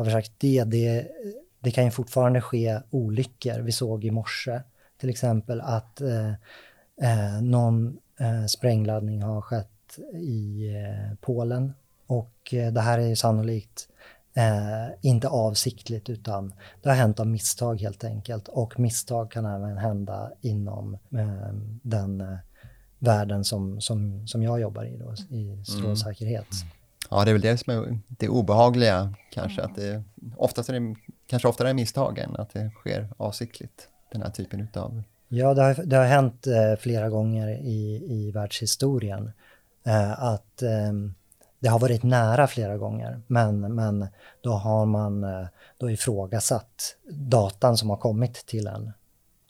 har 0.00 0.04
vi 0.04 0.10
sagt 0.10 0.32
det, 0.38 0.64
det, 0.64 1.08
det 1.60 1.70
kan 1.70 1.84
ju 1.84 1.90
fortfarande 1.90 2.40
ske 2.40 2.80
olyckor. 2.90 3.60
Vi 3.60 3.72
såg 3.72 4.04
i 4.04 4.10
morse 4.10 4.60
till 5.00 5.10
exempel 5.10 5.60
att 5.60 6.00
eh, 6.00 6.30
eh, 7.02 7.42
någon 7.42 7.98
eh, 8.20 8.46
sprängladdning 8.46 9.22
har 9.22 9.40
skett 9.40 9.98
i 10.14 10.68
eh, 10.68 11.16
Polen 11.20 11.72
och 12.06 12.54
eh, 12.54 12.72
det 12.72 12.80
här 12.80 12.98
är 12.98 13.14
sannolikt 13.14 13.88
eh, 14.34 14.94
inte 15.00 15.28
avsiktligt 15.28 16.10
utan 16.10 16.54
det 16.82 16.88
har 16.88 16.96
hänt 16.96 17.20
av 17.20 17.26
misstag 17.26 17.80
helt 17.80 18.04
enkelt 18.04 18.48
och 18.48 18.80
misstag 18.80 19.30
kan 19.30 19.44
även 19.44 19.78
hända 19.78 20.32
inom 20.40 20.98
den 21.82 22.38
världen 22.98 23.44
som, 23.44 23.80
som, 23.80 24.26
som 24.26 24.42
jag 24.42 24.60
jobbar 24.60 24.84
i, 24.84 24.96
då, 24.96 25.36
i 25.36 25.64
strålsäkerhet. 25.64 26.52
Mm. 26.52 26.79
Ja, 27.10 27.24
det 27.24 27.30
är 27.30 27.32
väl 27.32 27.42
det 27.42 27.58
som 27.58 27.72
är 27.72 27.98
det 28.08 28.28
obehagliga 28.28 29.14
kanske, 29.30 29.62
att 29.62 29.74
det 29.74 30.02
oftast 30.36 30.68
är 30.68 30.80
det 30.80 30.96
kanske 31.26 31.48
oftare 31.48 31.70
är 31.70 31.74
misstag 31.74 32.18
än 32.18 32.36
att 32.36 32.52
det 32.52 32.70
sker 32.70 33.08
avsiktligt, 33.16 33.88
den 34.12 34.22
här 34.22 34.30
typen 34.30 34.60
utav... 34.60 35.02
Ja, 35.28 35.54
det 35.54 35.62
har, 35.62 35.74
det 35.84 35.96
har 35.96 36.04
hänt 36.04 36.46
eh, 36.46 36.76
flera 36.78 37.08
gånger 37.08 37.48
i, 37.48 38.04
i 38.08 38.30
världshistorien 38.30 39.32
eh, 39.86 40.22
att 40.22 40.62
eh, 40.62 40.92
det 41.58 41.68
har 41.68 41.78
varit 41.78 42.02
nära 42.02 42.46
flera 42.46 42.76
gånger, 42.76 43.20
men, 43.26 43.74
men 43.74 44.06
då 44.40 44.52
har 44.52 44.86
man 44.86 45.24
eh, 45.24 45.46
då 45.78 45.90
ifrågasatt 45.90 46.96
datan 47.10 47.76
som 47.76 47.90
har 47.90 47.96
kommit 47.96 48.46
till 48.46 48.66
en 48.66 48.92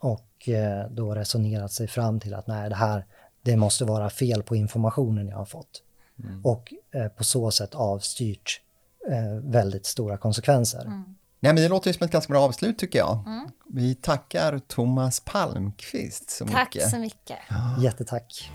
och 0.01 0.49
eh, 0.49 0.90
då 0.90 1.14
resonerat 1.14 1.73
sig 1.73 1.88
fram 1.88 2.20
till 2.20 2.35
att 2.35 2.46
nej, 2.46 2.68
det 2.68 2.75
här, 2.75 3.07
det 3.42 3.57
måste 3.57 3.85
vara 3.85 4.11
fel 4.11 4.42
på 4.42 4.57
informationen 4.57 5.29
jag 5.29 5.37
har 5.37 5.44
fått. 5.44 5.83
Mm. 6.24 6.44
Och 6.44 6.72
eh, 6.94 7.09
på 7.09 7.24
så 7.24 7.50
sätt 7.50 7.74
avstyrt 7.74 8.61
eh, 9.09 9.50
väldigt 9.50 9.87
stora 9.87 10.16
konsekvenser. 10.16 10.80
Mm. 10.80 11.02
Nej, 11.42 11.52
men 11.52 11.62
det 11.62 11.68
låter 11.68 11.88
ju 11.90 11.94
som 11.94 12.04
ett 12.04 12.12
ganska 12.12 12.33
bra 12.33 12.42
avslut 12.42 12.78
tycker 12.78 12.98
jag. 12.98 13.24
Mm. 13.26 13.48
Vi 13.68 13.94
tackar 13.94 14.59
Thomas 14.59 15.20
Palmqvist 15.20 16.30
så 16.30 16.46
Tack 16.46 16.74
mycket. 16.74 16.90
så 16.90 16.98
mycket. 16.98 17.38
Jättetack. 17.83 18.50